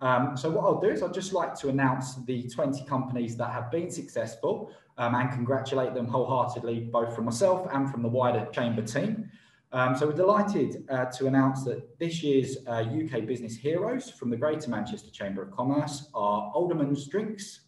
Um, 0.04 0.36
so 0.36 0.50
what 0.50 0.66
I'll 0.66 0.82
do 0.82 0.90
is 0.90 1.02
I'd 1.02 1.14
just 1.14 1.32
like 1.32 1.56
to 1.60 1.70
announce 1.70 2.16
the 2.26 2.50
20 2.50 2.84
companies 2.84 3.38
that 3.38 3.52
have 3.52 3.72
been 3.72 3.90
successful 3.90 4.70
um, 4.98 5.16
and 5.16 5.32
congratulate 5.32 5.94
them 5.94 6.08
wholeheartedly, 6.08 6.90
both 6.92 7.16
from 7.16 7.24
myself 7.24 7.66
and 7.72 7.90
from 7.90 8.02
the 8.02 8.10
wider 8.10 8.46
chamber 8.52 8.82
team. 8.82 9.32
Um, 9.72 9.96
so 9.96 10.08
we're 10.08 10.14
delighted 10.14 10.84
uh, 10.90 11.06
to 11.06 11.28
announce 11.28 11.64
that 11.64 11.98
this 12.00 12.22
year's 12.22 12.58
uh, 12.68 12.84
UK 12.84 13.26
Business 13.26 13.56
Heroes 13.56 14.10
from 14.10 14.30
the 14.30 14.36
Greater 14.36 14.70
Manchester 14.70 15.10
Chamber 15.10 15.42
of 15.42 15.52
Commerce 15.52 16.10
are 16.14 16.52
Alderman's 16.54 17.08
Drinks, 17.08 17.62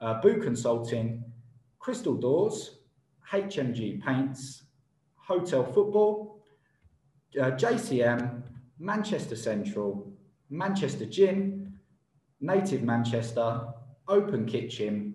uh, 0.00 0.20
Boo 0.20 0.40
Consulting, 0.40 1.24
Crystal 1.80 2.14
Doors, 2.14 2.78
HMG 3.32 4.00
Paints, 4.00 4.62
Hotel 5.16 5.64
Football, 5.64 6.40
uh, 7.38 7.50
JCM, 7.50 8.44
Manchester 8.78 9.34
Central, 9.34 10.12
Manchester 10.50 11.04
Gym, 11.04 11.63
Native 12.40 12.82
Manchester, 12.82 13.66
Open 14.08 14.44
Kitchen, 14.46 15.14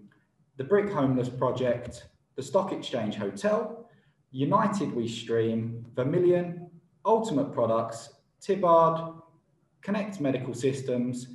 the 0.58 0.64
Brick 0.64 0.90
Homeless 0.92 1.30
Project, 1.30 2.08
the 2.36 2.44
Stock 2.44 2.72
Exchange 2.72 3.16
Hotel, 3.16 3.90
United 4.32 4.94
We 4.94 5.08
Stream, 5.08 5.86
Vermilion, 5.96 6.70
Ultimate 7.06 7.54
Products, 7.54 8.14
Tibard, 8.42 9.14
Connect 9.82 10.20
Medical 10.20 10.54
Systems, 10.54 11.28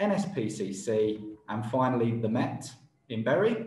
NSPCC, 0.00 1.22
and 1.48 1.66
finally 1.66 2.18
the 2.18 2.28
Met 2.28 2.70
in 3.08 3.24
Bury. 3.24 3.66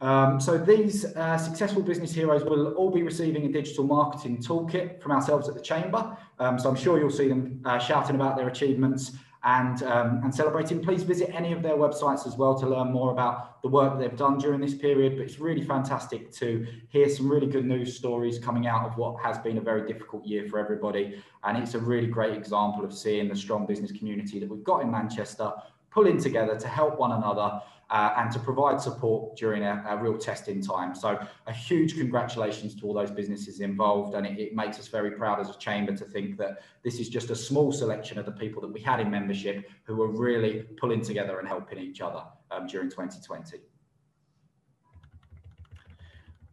Um, 0.00 0.40
so 0.40 0.58
these 0.58 1.04
uh, 1.04 1.38
successful 1.38 1.80
business 1.80 2.12
heroes 2.12 2.42
will 2.42 2.72
all 2.72 2.90
be 2.90 3.02
receiving 3.02 3.46
a 3.46 3.48
digital 3.48 3.84
marketing 3.84 4.38
toolkit 4.38 5.00
from 5.00 5.12
ourselves 5.12 5.48
at 5.48 5.54
the 5.54 5.60
Chamber. 5.60 6.16
Um, 6.40 6.58
so 6.58 6.68
I'm 6.68 6.76
sure 6.76 6.98
you'll 6.98 7.10
see 7.10 7.28
them 7.28 7.60
uh, 7.64 7.78
shouting 7.78 8.16
about 8.16 8.36
their 8.36 8.48
achievements 8.48 9.12
and, 9.44 9.82
um, 9.82 10.20
and 10.22 10.34
celebrating. 10.34 10.80
Please 10.82 11.02
visit 11.02 11.30
any 11.34 11.52
of 11.52 11.62
their 11.62 11.76
websites 11.76 12.26
as 12.26 12.36
well 12.36 12.58
to 12.58 12.66
learn 12.66 12.92
more 12.92 13.10
about 13.10 13.60
the 13.62 13.68
work 13.68 13.98
they've 13.98 14.16
done 14.16 14.38
during 14.38 14.60
this 14.60 14.74
period. 14.74 15.16
But 15.16 15.24
it's 15.24 15.38
really 15.38 15.62
fantastic 15.62 16.30
to 16.32 16.66
hear 16.88 17.08
some 17.08 17.30
really 17.30 17.46
good 17.46 17.64
news 17.64 17.96
stories 17.96 18.38
coming 18.38 18.66
out 18.66 18.86
of 18.86 18.96
what 18.96 19.20
has 19.22 19.38
been 19.38 19.58
a 19.58 19.60
very 19.60 19.86
difficult 19.86 20.24
year 20.24 20.48
for 20.48 20.58
everybody. 20.58 21.22
And 21.44 21.58
it's 21.58 21.74
a 21.74 21.78
really 21.78 22.06
great 22.06 22.34
example 22.34 22.84
of 22.84 22.92
seeing 22.92 23.28
the 23.28 23.36
strong 23.36 23.66
business 23.66 23.92
community 23.92 24.38
that 24.38 24.48
we've 24.48 24.64
got 24.64 24.82
in 24.82 24.90
Manchester 24.90 25.52
pulling 25.90 26.18
together 26.18 26.58
to 26.58 26.68
help 26.68 26.98
one 26.98 27.12
another 27.12 27.60
uh, 27.92 28.14
and 28.16 28.32
to 28.32 28.38
provide 28.38 28.80
support 28.80 29.36
during 29.36 29.62
a, 29.64 29.84
a, 29.86 29.96
real 29.98 30.16
testing 30.16 30.62
time. 30.62 30.94
So 30.94 31.18
a 31.46 31.52
huge 31.52 31.94
congratulations 31.94 32.74
to 32.76 32.86
all 32.86 32.94
those 32.94 33.10
businesses 33.10 33.60
involved. 33.60 34.14
And 34.14 34.26
it, 34.26 34.38
it, 34.38 34.54
makes 34.54 34.78
us 34.78 34.88
very 34.88 35.10
proud 35.10 35.40
as 35.40 35.50
a 35.50 35.58
chamber 35.58 35.94
to 35.96 36.04
think 36.06 36.38
that 36.38 36.62
this 36.82 36.98
is 36.98 37.10
just 37.10 37.28
a 37.28 37.36
small 37.36 37.70
selection 37.70 38.18
of 38.18 38.24
the 38.24 38.32
people 38.32 38.62
that 38.62 38.72
we 38.72 38.80
had 38.80 38.98
in 38.98 39.10
membership 39.10 39.68
who 39.84 39.96
were 39.96 40.08
really 40.08 40.62
pulling 40.78 41.02
together 41.02 41.38
and 41.38 41.46
helping 41.46 41.78
each 41.78 42.00
other 42.00 42.22
um, 42.50 42.66
during 42.66 42.88
2020. 42.88 43.58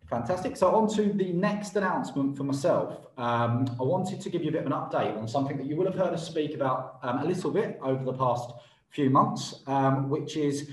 Fantastic. 0.09 0.57
So 0.57 0.75
on 0.75 0.93
to 0.95 1.13
the 1.13 1.31
next 1.31 1.75
announcement 1.77 2.35
for 2.35 2.43
myself. 2.43 3.07
Um, 3.17 3.65
I 3.79 3.83
wanted 3.83 4.19
to 4.19 4.29
give 4.29 4.43
you 4.43 4.49
a 4.49 4.51
bit 4.51 4.65
of 4.65 4.67
an 4.67 4.73
update 4.73 5.17
on 5.17 5.25
something 5.25 5.55
that 5.55 5.67
you 5.67 5.77
will 5.77 5.85
have 5.85 5.95
heard 5.95 6.13
us 6.13 6.27
speak 6.27 6.53
about 6.53 6.99
um, 7.01 7.19
a 7.19 7.25
little 7.25 7.51
bit 7.51 7.79
over 7.81 8.03
the 8.03 8.13
past 8.13 8.51
few 8.89 9.09
months, 9.09 9.61
um, 9.67 10.09
which 10.09 10.35
is 10.35 10.69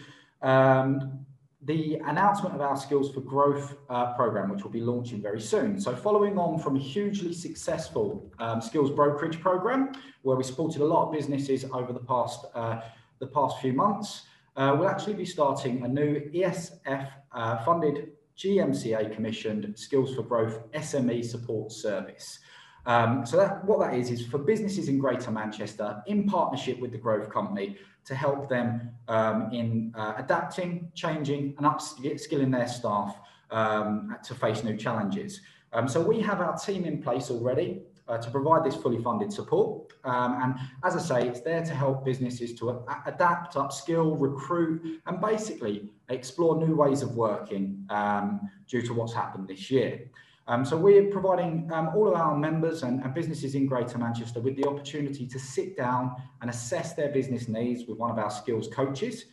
um, 0.47 1.27
the 1.63 1.97
announcement 2.07 2.55
of 2.55 2.61
our 2.61 2.77
Skills 2.77 3.13
for 3.13 3.21
Growth 3.21 3.77
uh, 3.91 4.15
program, 4.15 4.49
which 4.49 4.63
will 4.63 4.71
be 4.71 4.81
launching 4.81 5.21
very 5.21 5.41
soon. 5.41 5.81
So 5.81 5.95
following 5.97 6.39
on 6.39 6.61
from 6.61 6.77
a 6.77 6.79
hugely 6.79 7.35
successful 7.35 8.33
um, 8.39 8.61
skills 8.61 8.93
brokerage 8.93 9.41
program, 9.41 9.93
where 10.23 10.37
we 10.37 10.45
supported 10.45 10.83
a 10.83 10.85
lot 10.85 11.07
of 11.07 11.13
businesses 11.13 11.65
over 11.65 11.93
the 11.93 12.01
past, 12.01 12.47
uh, 12.55 12.81
the 13.19 13.27
past 13.27 13.61
few 13.61 13.73
months, 13.73 14.23
uh, 14.57 14.77
we'll 14.79 14.89
actually 14.89 15.15
be 15.15 15.25
starting 15.25 15.85
a 15.85 15.89
new 15.89 16.31
ESF 16.33 17.09
uh, 17.33 17.65
funded 17.65 18.13
GMCA 18.39 19.13
commissioned 19.13 19.77
Skills 19.77 20.15
for 20.15 20.23
Growth 20.23 20.71
SME 20.73 21.25
support 21.25 21.73
service. 21.73 22.39
Um, 22.87 23.27
so 23.27 23.37
that, 23.37 23.65
what 23.65 23.81
that 23.81 23.95
is, 23.95 24.11
is 24.11 24.25
for 24.27 24.39
businesses 24.39 24.89
in 24.89 24.99
Greater 24.99 25.31
Manchester 25.31 26.03
in 26.07 26.27
partnership 26.27 26.79
with 26.79 26.93
the 26.93 26.99
Growth 26.99 27.29
Company 27.29 27.77
to 28.05 28.15
help 28.15 28.49
them 28.49 28.91
um, 29.09 29.51
in 29.53 29.93
uh, 29.97 30.15
adapting, 30.17 30.91
changing 30.95 31.55
and 31.59 31.67
upskilling 31.67 32.53
their 32.53 32.69
staff 32.69 33.19
um, 33.51 34.17
to 34.23 34.35
face 34.35 34.63
new 34.63 34.77
challenges. 34.77 35.41
Um, 35.73 35.89
so 35.89 36.01
we 36.01 36.21
have 36.21 36.41
our 36.41 36.57
team 36.57 36.85
in 36.85 37.03
place 37.03 37.31
already 37.31 37.83
uh, 38.09 38.19
to 38.19 38.31
provide 38.31 38.65
this 38.65 38.77
fully 38.77 39.03
funded 39.03 39.33
support. 39.33 39.93
Um, 40.05 40.41
and 40.43 40.55
as 40.85 40.97
I 40.97 41.01
say, 41.01 41.29
it's 41.29 41.41
there 41.41 41.65
to 41.65 41.75
help 41.75 42.05
businesses 42.05 42.55
to 42.61 42.71
a- 42.71 43.03
adapt, 43.07 43.55
upskill, 43.55 44.15
recruit, 44.19 45.01
and 45.07 45.21
basically 45.21 45.91
explore 46.09 46.57
new 46.57 46.77
ways 46.77 47.03
of 47.03 47.17
working 47.17 47.85
um, 47.91 48.49
due 48.69 48.83
to 48.83 48.95
what's 48.95 49.13
happened 49.13 49.49
this 49.49 49.71
year. 49.71 50.09
Um, 50.49 50.65
so 50.65 50.77
we're 50.77 51.11
providing 51.11 51.69
um, 51.73 51.91
all 51.95 52.07
of 52.07 52.15
our 52.15 52.37
members 52.37 52.85
and, 52.85 53.03
and, 53.03 53.13
businesses 53.13 53.57
in 53.57 53.67
Greater 53.67 53.99
Manchester 53.99 54.39
with 54.39 54.57
the 54.57 54.65
opportunity 54.69 55.27
to 55.27 55.39
sit 55.41 55.77
down 55.77 56.15
and 56.41 56.49
assess 56.49 56.95
their 56.95 57.09
business 57.09 57.49
needs 57.49 57.89
with 57.89 57.99
one 57.99 58.13
of 58.13 58.19
our 58.19 58.31
skills 58.31 58.69
coaches 58.69 59.25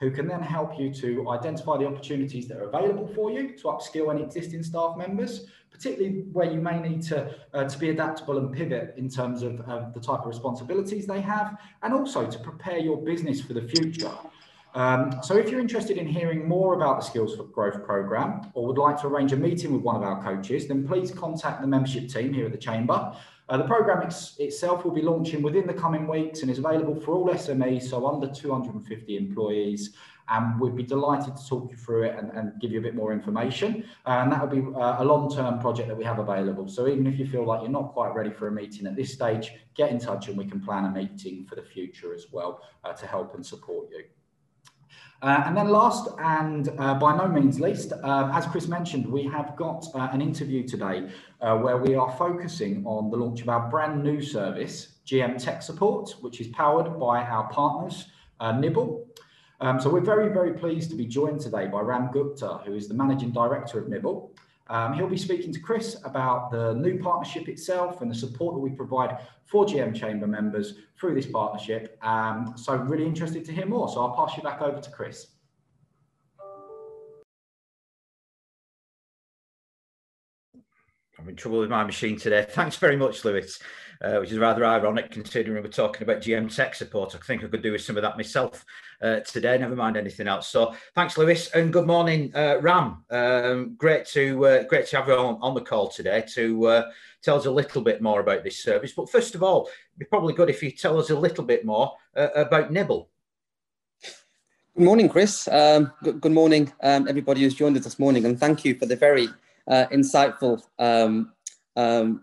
who 0.00 0.10
can 0.10 0.26
then 0.26 0.40
help 0.40 0.78
you 0.78 0.92
to 0.92 1.28
identify 1.30 1.76
the 1.76 1.86
opportunities 1.86 2.48
that 2.48 2.56
are 2.56 2.68
available 2.70 3.06
for 3.14 3.30
you 3.30 3.56
to 3.56 3.64
upskill 3.64 4.12
any 4.12 4.22
existing 4.22 4.62
staff 4.62 4.96
members, 4.96 5.46
particularly 5.70 6.22
where 6.32 6.50
you 6.50 6.60
may 6.60 6.80
need 6.80 7.02
to, 7.02 7.34
uh, 7.52 7.64
to 7.64 7.78
be 7.78 7.90
adaptable 7.90 8.38
and 8.38 8.52
pivot 8.52 8.94
in 8.96 9.08
terms 9.08 9.42
of 9.42 9.60
uh, 9.68 9.90
the 9.94 10.00
type 10.00 10.20
of 10.20 10.26
responsibilities 10.26 11.06
they 11.06 11.20
have, 11.20 11.58
and 11.82 11.92
also 11.92 12.26
to 12.26 12.38
prepare 12.38 12.78
your 12.78 12.96
business 12.96 13.42
for 13.42 13.52
the 13.52 13.62
future. 13.62 14.10
Um, 14.74 15.20
so 15.22 15.36
if 15.36 15.50
you're 15.50 15.60
interested 15.60 15.98
in 15.98 16.06
hearing 16.06 16.48
more 16.48 16.74
about 16.74 17.00
the 17.00 17.04
Skills 17.04 17.36
for 17.36 17.44
Growth 17.44 17.84
program 17.84 18.50
or 18.54 18.66
would 18.66 18.78
like 18.78 19.00
to 19.02 19.06
arrange 19.06 19.32
a 19.32 19.36
meeting 19.36 19.72
with 19.72 19.82
one 19.82 19.96
of 19.96 20.02
our 20.02 20.22
coaches, 20.22 20.66
then 20.66 20.86
please 20.86 21.10
contact 21.10 21.60
the 21.60 21.66
membership 21.66 22.08
team 22.08 22.32
here 22.32 22.46
at 22.46 22.52
the 22.52 22.58
Chamber. 22.58 23.14
Uh, 23.48 23.58
the 23.58 23.64
program 23.64 24.02
ex 24.02 24.36
itself 24.38 24.84
will 24.84 24.92
be 24.92 25.02
launching 25.02 25.42
within 25.42 25.66
the 25.66 25.74
coming 25.74 26.06
weeks 26.06 26.40
and 26.40 26.50
is 26.50 26.58
available 26.58 26.98
for 26.98 27.12
all 27.12 27.28
SMEs, 27.28 27.82
so 27.82 28.06
under 28.06 28.26
250 28.26 29.16
employees. 29.16 29.94
And 30.28 30.58
we'd 30.58 30.76
be 30.76 30.84
delighted 30.84 31.36
to 31.36 31.46
talk 31.46 31.68
you 31.70 31.76
through 31.76 32.04
it 32.04 32.18
and, 32.18 32.30
and 32.30 32.58
give 32.60 32.70
you 32.70 32.78
a 32.78 32.82
bit 32.82 32.94
more 32.94 33.12
information. 33.12 33.84
Uh, 34.06 34.20
and 34.22 34.32
that 34.32 34.40
will 34.40 34.72
be 34.72 34.78
uh, 34.78 35.02
a 35.02 35.04
long-term 35.04 35.58
project 35.58 35.88
that 35.88 35.96
we 35.96 36.04
have 36.04 36.18
available. 36.18 36.66
So 36.68 36.88
even 36.88 37.06
if 37.06 37.18
you 37.18 37.26
feel 37.26 37.44
like 37.44 37.60
you're 37.60 37.70
not 37.70 37.92
quite 37.92 38.14
ready 38.14 38.30
for 38.30 38.46
a 38.46 38.52
meeting 38.52 38.86
at 38.86 38.96
this 38.96 39.12
stage, 39.12 39.52
get 39.74 39.90
in 39.90 39.98
touch 39.98 40.28
and 40.28 40.38
we 40.38 40.46
can 40.46 40.60
plan 40.60 40.86
a 40.86 40.90
meeting 40.90 41.44
for 41.44 41.56
the 41.56 41.62
future 41.62 42.14
as 42.14 42.28
well 42.32 42.62
uh, 42.84 42.92
to 42.94 43.06
help 43.06 43.34
and 43.34 43.44
support 43.44 43.90
you. 43.90 44.04
Uh, 45.22 45.44
and 45.46 45.56
then 45.56 45.68
last 45.68 46.08
and 46.18 46.70
uh, 46.78 46.94
by 46.94 47.16
no 47.16 47.28
means 47.28 47.60
least, 47.60 47.92
uh, 47.92 48.30
as 48.34 48.44
Chris 48.46 48.66
mentioned, 48.66 49.06
we 49.06 49.22
have 49.22 49.54
got 49.54 49.86
uh, 49.94 50.08
an 50.10 50.20
interview 50.20 50.66
today 50.66 51.08
uh, 51.40 51.56
where 51.56 51.76
we 51.76 51.94
are 51.94 52.10
focusing 52.18 52.84
on 52.84 53.08
the 53.08 53.16
launch 53.16 53.40
of 53.40 53.48
our 53.48 53.70
brand 53.70 54.02
new 54.02 54.20
service, 54.20 54.94
GM 55.06 55.40
Tech 55.42 55.62
Support, 55.62 56.16
which 56.22 56.40
is 56.40 56.48
powered 56.48 56.98
by 56.98 57.22
our 57.22 57.48
partners, 57.50 58.08
uh, 58.40 58.50
Nibble. 58.50 59.06
Um, 59.60 59.80
so 59.80 59.88
we're 59.88 60.00
very, 60.00 60.32
very 60.32 60.54
pleased 60.54 60.90
to 60.90 60.96
be 60.96 61.06
joined 61.06 61.38
today 61.38 61.68
by 61.68 61.82
Ram 61.82 62.10
Gupta, 62.12 62.60
who 62.66 62.74
is 62.74 62.88
the 62.88 62.94
Managing 62.94 63.30
Director 63.30 63.78
of 63.78 63.88
Nibble. 63.88 64.34
Um, 64.72 64.94
he'll 64.94 65.06
be 65.06 65.18
speaking 65.18 65.52
to 65.52 65.60
Chris 65.60 65.98
about 66.02 66.50
the 66.50 66.72
new 66.72 66.98
partnership 66.98 67.46
itself 67.46 68.00
and 68.00 68.10
the 68.10 68.14
support 68.14 68.54
that 68.54 68.60
we 68.60 68.70
provide 68.70 69.18
for 69.44 69.66
GM 69.66 69.94
Chamber 69.94 70.26
members 70.26 70.76
through 70.98 71.14
this 71.14 71.26
partnership. 71.26 71.98
Um, 72.02 72.54
so 72.56 72.74
really 72.76 73.04
interested 73.04 73.44
to 73.44 73.52
hear 73.52 73.66
more. 73.66 73.90
So 73.90 74.00
I'll 74.00 74.16
pass 74.16 74.34
you 74.34 74.42
back 74.42 74.62
over 74.62 74.80
to 74.80 74.90
Chris. 74.90 75.26
I'm 81.18 81.28
in 81.28 81.36
trouble 81.36 81.60
with 81.60 81.70
my 81.70 81.84
machine 81.84 82.16
today. 82.16 82.46
Thanks 82.48 82.76
very 82.76 82.96
much, 82.96 83.26
Lewis 83.26 83.60
uh, 84.02 84.18
which 84.18 84.32
is 84.32 84.38
rather 84.38 84.64
ironic 84.64 85.10
considering 85.10 85.62
we're 85.62 85.70
talking 85.70 86.02
about 86.02 86.20
GM 86.20 86.54
tech 86.54 86.74
support. 86.74 87.14
I 87.14 87.18
think 87.18 87.44
I 87.44 87.46
could 87.46 87.62
do 87.62 87.72
with 87.72 87.82
some 87.82 87.96
of 87.96 88.02
that 88.02 88.16
myself 88.16 88.64
uh, 89.00 89.20
today, 89.20 89.56
never 89.58 89.76
mind 89.76 89.96
anything 89.96 90.26
else. 90.26 90.48
So 90.48 90.74
thanks, 90.94 91.16
Lewis, 91.16 91.50
and 91.50 91.72
good 91.72 91.86
morning, 91.86 92.32
uh, 92.34 92.58
Ram. 92.60 93.04
Um, 93.10 93.74
great 93.76 94.06
to 94.06 94.44
uh, 94.46 94.62
great 94.64 94.86
to 94.88 94.96
have 94.96 95.08
you 95.08 95.14
on, 95.14 95.38
on 95.40 95.54
the 95.54 95.60
call 95.60 95.88
today 95.88 96.24
to 96.34 96.66
uh, 96.66 96.90
tell 97.22 97.36
us 97.36 97.46
a 97.46 97.50
little 97.50 97.82
bit 97.82 98.02
more 98.02 98.20
about 98.20 98.42
this 98.42 98.62
service. 98.62 98.92
But 98.92 99.10
first 99.10 99.34
of 99.34 99.42
all, 99.42 99.62
it'd 99.66 99.98
be 99.98 100.04
probably 100.06 100.34
good 100.34 100.50
if 100.50 100.62
you 100.62 100.72
tell 100.72 100.98
us 100.98 101.10
a 101.10 101.18
little 101.18 101.44
bit 101.44 101.64
more 101.64 101.92
uh, 102.16 102.28
about 102.34 102.72
Nibble. 102.72 103.08
Good 104.76 104.84
morning, 104.84 105.08
Chris. 105.08 105.46
Um, 105.48 105.92
good, 106.02 106.20
good, 106.20 106.32
morning, 106.32 106.72
um, 106.82 107.06
everybody 107.06 107.42
who's 107.42 107.54
joined 107.54 107.76
us 107.76 107.84
this 107.84 107.98
morning, 107.98 108.24
and 108.24 108.40
thank 108.40 108.64
you 108.64 108.74
for 108.74 108.86
the 108.86 108.96
very 108.96 109.28
insightful 109.68 110.62
um, 110.78 111.32
um, 111.76 112.22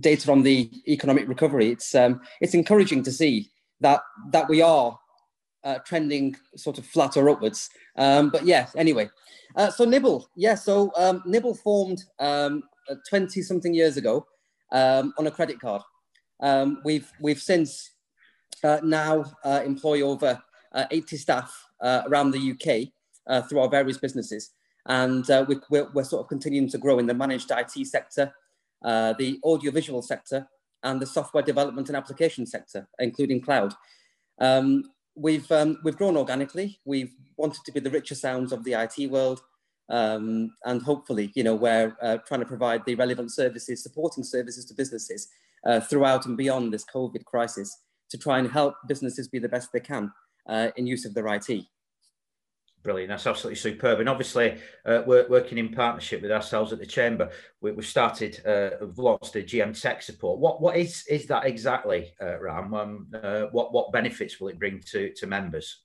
data 0.00 0.30
on 0.30 0.42
the 0.42 0.70
economic 0.88 1.28
recovery, 1.28 1.70
it's 1.70 1.94
um, 1.94 2.20
it's 2.40 2.54
encouraging 2.54 3.02
to 3.04 3.12
see 3.12 3.50
that 3.80 4.00
that 4.30 4.48
we 4.48 4.62
are 4.62 4.98
uh, 5.64 5.78
trending 5.86 6.36
sort 6.56 6.78
of 6.78 6.86
flat 6.86 7.16
or 7.16 7.28
upwards. 7.30 7.70
Um, 7.96 8.30
but 8.30 8.44
yeah, 8.44 8.68
anyway, 8.76 9.10
uh, 9.56 9.70
so 9.70 9.84
Nibble, 9.84 10.28
yeah, 10.36 10.54
so 10.54 10.92
um, 10.96 11.22
Nibble 11.24 11.54
formed 11.54 12.04
um, 12.18 12.62
20 13.08 13.40
something 13.42 13.74
years 13.74 13.96
ago 13.96 14.26
um, 14.72 15.12
on 15.18 15.26
a 15.26 15.30
credit 15.30 15.60
card. 15.60 15.82
Um, 16.40 16.80
we've 16.84 17.10
we've 17.20 17.40
since 17.40 17.92
uh, 18.62 18.80
now 18.82 19.24
uh, 19.44 19.62
employ 19.64 20.02
over 20.02 20.42
uh, 20.72 20.84
80 20.90 21.16
staff 21.16 21.66
uh, 21.80 22.02
around 22.06 22.32
the 22.32 22.52
UK 22.52 23.48
through 23.48 23.60
our 23.60 23.68
various 23.68 23.98
businesses, 23.98 24.50
and 24.86 25.24
we, 25.48 25.56
we're, 25.70 25.88
we're 25.94 26.04
sort 26.04 26.22
of 26.22 26.28
continuing 26.28 26.68
to 26.68 26.78
grow 26.78 26.98
in 26.98 27.06
the 27.06 27.14
managed 27.14 27.50
IT 27.50 27.86
sector, 27.86 28.32
uh, 28.82 29.14
the 29.18 29.38
audiovisual 29.44 30.02
sector, 30.02 30.48
and 30.82 31.00
the 31.00 31.06
software 31.06 31.42
development 31.42 31.88
and 31.88 31.96
application 31.96 32.46
sector, 32.46 32.88
including 32.98 33.40
cloud. 33.40 33.74
Um, 34.40 34.84
we've, 35.14 35.50
um, 35.50 35.78
we've 35.82 35.96
grown 35.96 36.16
organically. 36.16 36.80
We've 36.84 37.12
wanted 37.36 37.64
to 37.64 37.72
be 37.72 37.80
the 37.80 37.90
richer 37.90 38.14
sounds 38.14 38.52
of 38.52 38.64
the 38.64 38.74
IT 38.74 39.10
world. 39.10 39.40
Um, 39.88 40.54
and 40.64 40.82
hopefully, 40.82 41.30
you 41.34 41.44
know, 41.44 41.54
we're 41.54 41.96
uh, 42.02 42.18
trying 42.26 42.40
to 42.40 42.46
provide 42.46 42.84
the 42.84 42.94
relevant 42.94 43.32
services, 43.32 43.82
supporting 43.82 44.24
services 44.24 44.64
to 44.66 44.74
businesses 44.74 45.28
uh, 45.66 45.80
throughout 45.80 46.26
and 46.26 46.36
beyond 46.36 46.72
this 46.72 46.84
COVID 46.84 47.24
crisis 47.24 47.78
to 48.10 48.18
try 48.18 48.38
and 48.38 48.50
help 48.50 48.74
businesses 48.88 49.28
be 49.28 49.38
the 49.38 49.48
best 49.48 49.72
they 49.72 49.80
can. 49.80 50.10
uh, 50.48 50.68
in 50.76 50.86
use 50.86 51.04
of 51.04 51.14
their 51.14 51.26
IT. 51.28 51.64
Brilliant. 52.84 53.08
That's 53.08 53.26
absolutely 53.26 53.56
superb. 53.56 54.00
And 54.00 54.10
obviously, 54.10 54.58
uh, 54.84 55.02
we're 55.06 55.26
working 55.28 55.56
in 55.56 55.70
partnership 55.70 56.20
with 56.20 56.30
ourselves 56.30 56.70
at 56.70 56.78
the 56.78 56.84
Chamber. 56.84 57.30
We, 57.62 57.70
have 57.70 57.86
started, 57.86 58.46
uh, 58.46 58.84
launched 58.98 59.32
the 59.32 59.42
GM 59.42 59.80
Tech 59.80 60.02
support. 60.02 60.38
What 60.38 60.60
what 60.60 60.76
is 60.76 61.06
is 61.08 61.26
that 61.28 61.46
exactly, 61.46 62.12
uh, 62.20 62.38
Ram? 62.38 62.74
Um, 62.74 63.06
uh, 63.14 63.44
what 63.52 63.72
what 63.72 63.90
benefits 63.90 64.38
will 64.38 64.48
it 64.48 64.58
bring 64.58 64.82
to 64.90 65.14
to 65.14 65.26
members? 65.26 65.80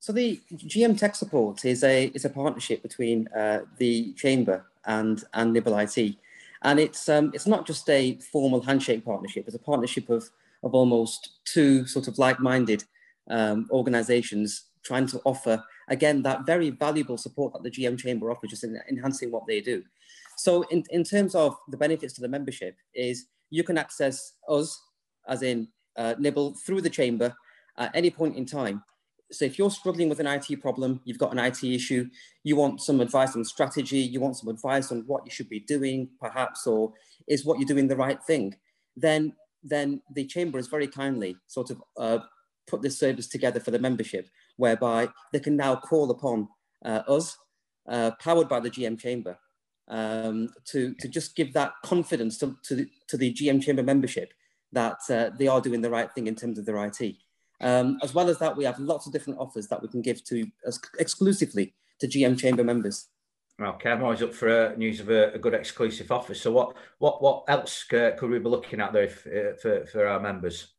So 0.00 0.12
the 0.12 0.40
GM 0.52 0.98
Tech 0.98 1.14
support 1.14 1.64
is 1.64 1.84
a 1.84 2.06
is 2.06 2.24
a 2.24 2.30
partnership 2.30 2.82
between 2.82 3.28
uh, 3.28 3.60
the 3.78 4.12
Chamber 4.14 4.66
and 4.86 5.22
and 5.34 5.52
Nibble 5.52 5.78
IT, 5.78 6.16
and 6.62 6.80
it's 6.80 7.08
um, 7.08 7.30
it's 7.32 7.46
not 7.46 7.64
just 7.64 7.88
a 7.88 8.18
formal 8.32 8.60
handshake 8.60 9.04
partnership. 9.04 9.44
It's 9.46 9.54
a 9.54 9.60
partnership 9.60 10.10
of 10.10 10.28
of 10.64 10.74
almost 10.74 11.44
two 11.44 11.86
sort 11.86 12.08
of 12.08 12.18
like-minded 12.18 12.82
um, 13.30 13.68
organisations 13.70 14.64
trying 14.82 15.06
to 15.06 15.20
offer 15.24 15.62
again, 15.88 16.22
that 16.22 16.46
very 16.46 16.70
valuable 16.70 17.16
support 17.16 17.52
that 17.52 17.62
the 17.62 17.70
GM 17.70 17.98
Chamber 17.98 18.30
offers, 18.30 18.50
just 18.50 18.64
in 18.64 18.80
enhancing 18.88 19.30
what 19.30 19.46
they 19.46 19.60
do. 19.60 19.82
So 20.36 20.62
in, 20.64 20.84
in 20.90 21.04
terms 21.04 21.34
of 21.34 21.56
the 21.68 21.76
benefits 21.76 22.14
to 22.14 22.20
the 22.20 22.28
membership 22.28 22.76
is 22.94 23.26
you 23.50 23.64
can 23.64 23.78
access 23.78 24.34
us, 24.48 24.80
as 25.28 25.42
in 25.42 25.68
uh, 25.96 26.14
Nibble, 26.18 26.54
through 26.66 26.80
the 26.80 26.90
Chamber 26.90 27.34
at 27.78 27.94
any 27.94 28.10
point 28.10 28.36
in 28.36 28.46
time. 28.46 28.82
So 29.30 29.46
if 29.46 29.58
you're 29.58 29.70
struggling 29.70 30.08
with 30.10 30.20
an 30.20 30.26
IT 30.26 30.60
problem, 30.60 31.00
you've 31.04 31.18
got 31.18 31.32
an 31.32 31.38
IT 31.38 31.64
issue, 31.64 32.08
you 32.44 32.54
want 32.54 32.82
some 32.82 33.00
advice 33.00 33.34
on 33.34 33.44
strategy, 33.44 33.98
you 33.98 34.20
want 34.20 34.36
some 34.36 34.48
advice 34.50 34.92
on 34.92 35.04
what 35.06 35.24
you 35.24 35.30
should 35.30 35.48
be 35.48 35.60
doing, 35.60 36.10
perhaps, 36.20 36.66
or 36.66 36.92
is 37.26 37.44
what 37.44 37.58
you're 37.58 37.66
doing 37.66 37.88
the 37.88 37.96
right 37.96 38.22
thing, 38.22 38.54
then 38.96 39.32
then 39.64 40.02
the 40.14 40.26
chamber 40.26 40.58
has 40.58 40.66
very 40.66 40.88
kindly 40.88 41.36
sort 41.46 41.70
of 41.70 41.80
uh, 41.96 42.18
put 42.66 42.82
this 42.82 42.98
service 42.98 43.28
together 43.28 43.60
for 43.60 43.70
the 43.70 43.78
membership 43.78 44.28
whereby 44.56 45.08
they 45.32 45.40
can 45.40 45.56
now 45.56 45.76
call 45.76 46.10
upon 46.10 46.48
uh, 46.84 47.02
us, 47.08 47.36
uh, 47.88 48.12
powered 48.20 48.48
by 48.48 48.60
the 48.60 48.70
GM 48.70 48.98
Chamber, 48.98 49.38
um, 49.88 50.48
to, 50.66 50.94
to 51.00 51.08
just 51.08 51.36
give 51.36 51.52
that 51.52 51.72
confidence 51.84 52.38
to, 52.38 52.56
to, 52.64 52.74
the, 52.76 52.88
to 53.08 53.16
the 53.16 53.32
GM 53.32 53.62
Chamber 53.62 53.82
membership 53.82 54.32
that 54.72 54.98
uh, 55.10 55.30
they 55.38 55.48
are 55.48 55.60
doing 55.60 55.82
the 55.82 55.90
right 55.90 56.12
thing 56.12 56.26
in 56.26 56.34
terms 56.34 56.58
of 56.58 56.64
their 56.64 56.82
IT. 56.84 57.16
Um, 57.60 57.98
as 58.02 58.14
well 58.14 58.28
as 58.28 58.38
that, 58.38 58.56
we 58.56 58.64
have 58.64 58.78
lots 58.78 59.06
of 59.06 59.12
different 59.12 59.38
offers 59.38 59.68
that 59.68 59.80
we 59.80 59.88
can 59.88 60.02
give 60.02 60.24
to 60.24 60.46
exclusively 60.98 61.74
to 62.00 62.08
GM 62.08 62.38
Chamber 62.38 62.64
members. 62.64 63.08
Okay, 63.60 63.90
I'm 63.90 64.02
always 64.02 64.22
up 64.22 64.34
for 64.34 64.48
uh, 64.48 64.74
news 64.76 64.98
of 64.98 65.10
a, 65.10 65.32
a, 65.34 65.38
good 65.38 65.54
exclusive 65.54 66.10
offer. 66.10 66.34
So, 66.34 66.50
what 66.50 66.74
what 66.98 67.22
what 67.22 67.44
else 67.48 67.84
uh, 67.92 68.12
could 68.18 68.30
we 68.30 68.38
be 68.38 68.48
looking 68.48 68.80
at 68.80 68.92
there 68.92 69.04
if, 69.04 69.26
uh, 69.26 69.56
for 69.60 69.86
for 69.86 70.06
our 70.06 70.18
members? 70.18 70.71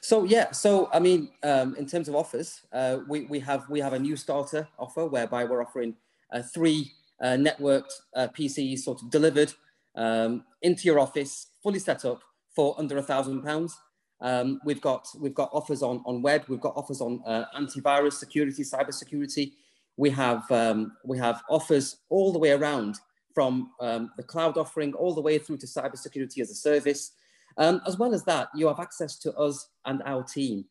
So 0.00 0.24
yeah, 0.24 0.50
so 0.50 0.88
I 0.92 0.98
mean, 0.98 1.30
um, 1.42 1.76
in 1.76 1.86
terms 1.86 2.08
of 2.08 2.14
offers, 2.14 2.62
uh, 2.72 2.98
we 3.08 3.22
we 3.26 3.40
have 3.40 3.68
we 3.68 3.80
have 3.80 3.92
a 3.92 3.98
new 3.98 4.16
starter 4.16 4.68
offer 4.78 5.06
whereby 5.06 5.44
we're 5.44 5.62
offering 5.62 5.94
uh, 6.32 6.42
three 6.42 6.92
uh, 7.20 7.36
networked 7.36 7.92
uh, 8.14 8.28
PCs 8.28 8.80
sort 8.80 9.02
of 9.02 9.10
delivered 9.10 9.52
um, 9.94 10.44
into 10.62 10.84
your 10.84 10.98
office, 10.98 11.48
fully 11.62 11.78
set 11.78 12.04
up 12.04 12.20
for 12.54 12.74
under 12.78 12.98
a 12.98 13.02
thousand 13.02 13.42
pounds. 13.42 13.78
Um, 14.20 14.60
we've 14.64 14.80
got 14.80 15.06
we've 15.18 15.34
got 15.34 15.50
offers 15.52 15.82
on 15.82 16.02
on 16.04 16.22
web, 16.22 16.44
we've 16.48 16.60
got 16.60 16.76
offers 16.76 17.00
on 17.00 17.22
uh, 17.26 17.44
antivirus 17.56 18.14
security, 18.14 18.62
cyber 18.62 18.92
security. 18.92 19.54
We 19.96 20.10
have 20.10 20.50
um, 20.50 20.92
we 21.04 21.18
have 21.18 21.42
offers 21.48 21.98
all 22.08 22.32
the 22.32 22.38
way 22.38 22.50
around 22.50 22.98
from 23.34 23.70
um, 23.80 24.10
the 24.16 24.22
cloud 24.22 24.56
offering 24.58 24.94
all 24.94 25.14
the 25.14 25.20
way 25.20 25.38
through 25.38 25.58
to 25.58 25.66
cyber 25.66 25.96
security 25.96 26.40
as 26.40 26.50
a 26.50 26.54
service. 26.54 27.12
Um, 27.58 27.82
as 27.86 27.98
well 27.98 28.14
as 28.14 28.24
that, 28.24 28.48
you 28.54 28.68
have 28.68 28.78
access 28.78 29.18
to 29.18 29.34
us 29.34 29.68
and 29.84 30.00
our 30.06 30.22
team, 30.22 30.64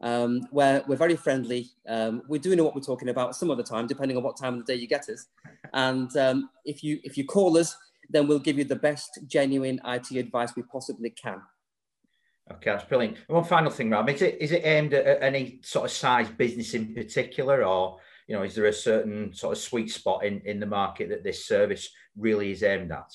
um, 0.00 0.48
where 0.50 0.82
we're 0.88 0.96
very 0.96 1.14
friendly. 1.14 1.70
Um, 1.88 2.22
we 2.28 2.40
do 2.40 2.56
know 2.56 2.64
what 2.64 2.74
we're 2.74 2.80
talking 2.80 3.10
about 3.10 3.36
some 3.36 3.48
of 3.48 3.56
the 3.56 3.62
time, 3.62 3.86
depending 3.86 4.16
on 4.16 4.24
what 4.24 4.36
time 4.36 4.54
of 4.54 4.66
the 4.66 4.72
day 4.74 4.80
you 4.80 4.88
get 4.88 5.08
us. 5.08 5.26
And 5.72 6.14
um, 6.16 6.50
if 6.64 6.82
you 6.82 6.98
if 7.04 7.16
you 7.16 7.24
call 7.24 7.56
us, 7.56 7.76
then 8.10 8.26
we'll 8.26 8.40
give 8.40 8.58
you 8.58 8.64
the 8.64 8.76
best 8.76 9.20
genuine 9.26 9.80
IT 9.86 10.10
advice 10.10 10.56
we 10.56 10.64
possibly 10.64 11.10
can. 11.10 11.40
Okay, 12.50 12.70
that's 12.70 12.84
brilliant. 12.84 13.18
And 13.28 13.36
one 13.36 13.44
final 13.44 13.70
thing, 13.70 13.90
Rob, 13.90 14.10
is 14.10 14.20
it 14.20 14.38
is 14.40 14.50
it 14.50 14.66
aimed 14.66 14.94
at 14.94 15.22
any 15.22 15.60
sort 15.62 15.84
of 15.84 15.92
size 15.92 16.28
business 16.28 16.74
in 16.74 16.92
particular, 16.92 17.64
or 17.64 17.98
you 18.26 18.34
know, 18.34 18.42
is 18.42 18.56
there 18.56 18.66
a 18.66 18.72
certain 18.72 19.32
sort 19.32 19.56
of 19.56 19.62
sweet 19.62 19.92
spot 19.92 20.24
in 20.24 20.40
in 20.40 20.58
the 20.58 20.66
market 20.66 21.08
that 21.10 21.22
this 21.22 21.46
service 21.46 21.88
really 22.16 22.50
is 22.50 22.64
aimed 22.64 22.90
at? 22.90 23.12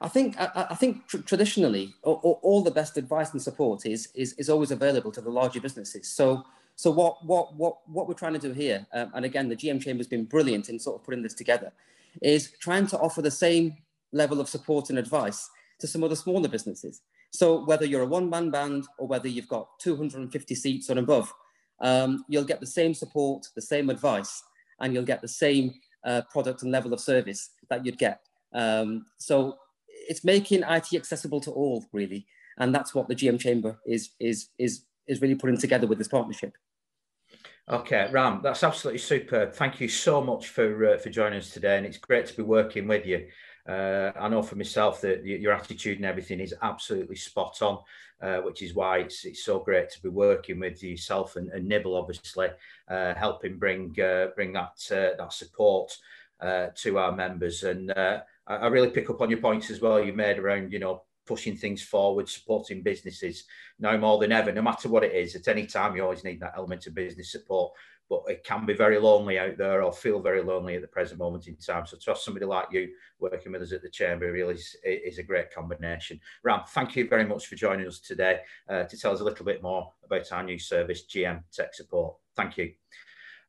I 0.00 0.08
think 0.08 0.38
I, 0.38 0.66
I 0.70 0.74
think 0.74 1.06
tr- 1.06 1.18
traditionally 1.18 1.94
all, 2.02 2.38
all, 2.42 2.62
the 2.62 2.70
best 2.70 2.96
advice 2.96 3.32
and 3.32 3.40
support 3.40 3.86
is, 3.86 4.08
is 4.14 4.34
is 4.34 4.50
always 4.50 4.70
available 4.70 5.10
to 5.12 5.20
the 5.20 5.30
larger 5.30 5.60
businesses. 5.60 6.08
So 6.08 6.44
so 6.74 6.90
what 6.90 7.24
what 7.24 7.54
what 7.54 7.78
what 7.88 8.06
we're 8.06 8.14
trying 8.14 8.34
to 8.34 8.38
do 8.38 8.52
here, 8.52 8.86
um, 8.92 9.10
and 9.14 9.24
again 9.24 9.48
the 9.48 9.56
GM 9.56 9.80
Chamber 9.82 10.00
has 10.00 10.06
been 10.06 10.24
brilliant 10.24 10.68
in 10.68 10.78
sort 10.78 11.00
of 11.00 11.04
putting 11.04 11.22
this 11.22 11.34
together, 11.34 11.72
is 12.22 12.52
trying 12.60 12.86
to 12.88 12.98
offer 12.98 13.22
the 13.22 13.30
same 13.30 13.76
level 14.12 14.40
of 14.40 14.48
support 14.48 14.90
and 14.90 14.98
advice 14.98 15.48
to 15.78 15.86
some 15.86 16.02
of 16.02 16.10
the 16.10 16.16
smaller 16.16 16.48
businesses. 16.48 17.02
So 17.30 17.64
whether 17.64 17.84
you're 17.84 18.02
a 18.02 18.06
one-man 18.06 18.50
band 18.50 18.86
or 18.98 19.06
whether 19.06 19.28
you've 19.28 19.48
got 19.48 19.78
250 19.80 20.54
seats 20.54 20.88
or 20.88 20.98
above, 20.98 21.32
um, 21.80 22.24
you'll 22.28 22.44
get 22.44 22.60
the 22.60 22.66
same 22.66 22.94
support, 22.94 23.48
the 23.54 23.60
same 23.60 23.90
advice, 23.90 24.42
and 24.80 24.94
you'll 24.94 25.04
get 25.04 25.20
the 25.20 25.28
same 25.28 25.74
uh, 26.04 26.22
product 26.30 26.62
and 26.62 26.72
level 26.72 26.94
of 26.94 27.00
service 27.00 27.50
that 27.68 27.84
you'd 27.84 27.98
get. 27.98 28.20
Um, 28.54 29.06
so 29.18 29.58
it's 30.08 30.24
making 30.24 30.62
IT 30.62 30.94
accessible 30.94 31.40
to 31.42 31.50
all, 31.50 31.84
really, 31.92 32.26
and 32.58 32.74
that's 32.74 32.94
what 32.94 33.08
the 33.08 33.14
GM 33.14 33.38
Chamber 33.40 33.78
is 33.86 34.10
is 34.20 34.48
is 34.58 34.82
is 35.06 35.20
really 35.20 35.34
putting 35.34 35.58
together 35.58 35.86
with 35.86 35.98
this 35.98 36.08
partnership. 36.08 36.54
Okay, 37.68 38.08
Ram, 38.12 38.40
that's 38.44 38.62
absolutely 38.62 39.00
superb. 39.00 39.52
Thank 39.52 39.80
you 39.80 39.88
so 39.88 40.22
much 40.22 40.48
for 40.48 40.94
uh, 40.94 40.98
for 40.98 41.10
joining 41.10 41.40
us 41.40 41.50
today, 41.50 41.76
and 41.76 41.86
it's 41.86 41.98
great 41.98 42.26
to 42.26 42.36
be 42.36 42.42
working 42.42 42.86
with 42.86 43.04
you. 43.04 43.26
Uh, 43.68 44.12
I 44.16 44.28
know 44.28 44.42
for 44.42 44.54
myself 44.54 45.00
that 45.00 45.24
your 45.24 45.52
attitude 45.52 45.96
and 45.96 46.06
everything 46.06 46.38
is 46.38 46.54
absolutely 46.62 47.16
spot 47.16 47.60
on, 47.62 47.78
uh, 48.22 48.36
which 48.42 48.62
is 48.62 48.74
why 48.74 48.98
it's 48.98 49.24
it's 49.24 49.44
so 49.44 49.58
great 49.58 49.90
to 49.90 50.02
be 50.02 50.08
working 50.08 50.60
with 50.60 50.80
yourself 50.80 51.34
and, 51.34 51.48
and 51.48 51.66
Nibble, 51.66 51.96
obviously, 51.96 52.50
uh, 52.88 53.14
helping 53.14 53.58
bring 53.58 53.98
uh, 54.00 54.28
bring 54.36 54.52
that 54.52 54.78
uh, 54.92 55.16
that 55.18 55.32
support 55.32 55.96
to 56.40 56.98
our 56.98 57.12
members 57.12 57.64
and 57.64 57.90
I, 58.46 58.66
really 58.66 58.90
pick 58.90 59.10
up 59.10 59.20
on 59.20 59.30
your 59.30 59.40
points 59.40 59.70
as 59.70 59.80
well 59.80 60.02
you 60.02 60.12
made 60.12 60.38
around, 60.38 60.72
you 60.72 60.78
know, 60.78 61.02
pushing 61.26 61.56
things 61.56 61.82
forward, 61.82 62.28
supporting 62.28 62.82
businesses 62.82 63.44
now 63.78 63.96
more 63.96 64.18
than 64.18 64.32
ever, 64.32 64.52
no 64.52 64.62
matter 64.62 64.88
what 64.88 65.04
it 65.04 65.14
is. 65.14 65.34
At 65.34 65.48
any 65.48 65.66
time, 65.66 65.96
you 65.96 66.02
always 66.04 66.24
need 66.24 66.40
that 66.40 66.54
element 66.56 66.86
of 66.86 66.94
business 66.94 67.32
support, 67.32 67.72
but 68.08 68.22
it 68.28 68.44
can 68.44 68.64
be 68.64 68.74
very 68.74 68.98
lonely 68.98 69.38
out 69.38 69.58
there 69.58 69.82
or 69.82 69.92
feel 69.92 70.20
very 70.20 70.42
lonely 70.42 70.76
at 70.76 70.82
the 70.82 70.88
present 70.88 71.18
moment 71.18 71.48
in 71.48 71.56
time. 71.56 71.84
So 71.86 71.96
to 71.96 72.10
have 72.10 72.18
somebody 72.18 72.46
like 72.46 72.68
you 72.70 72.90
working 73.18 73.52
with 73.52 73.62
us 73.62 73.72
at 73.72 73.82
the 73.82 73.90
Chamber 73.90 74.30
really 74.30 74.54
is, 74.54 74.76
is 74.84 75.18
a 75.18 75.24
great 75.24 75.52
combination. 75.52 76.20
Ram, 76.44 76.60
thank 76.68 76.94
you 76.94 77.08
very 77.08 77.26
much 77.26 77.46
for 77.46 77.56
joining 77.56 77.88
us 77.88 77.98
today 77.98 78.40
uh, 78.68 78.84
to 78.84 78.96
tell 78.96 79.12
us 79.12 79.20
a 79.20 79.24
little 79.24 79.44
bit 79.44 79.62
more 79.62 79.92
about 80.04 80.30
our 80.32 80.44
new 80.44 80.58
service, 80.58 81.04
GM 81.06 81.42
Tech 81.52 81.74
Support. 81.74 82.14
Thank 82.36 82.56
you. 82.58 82.72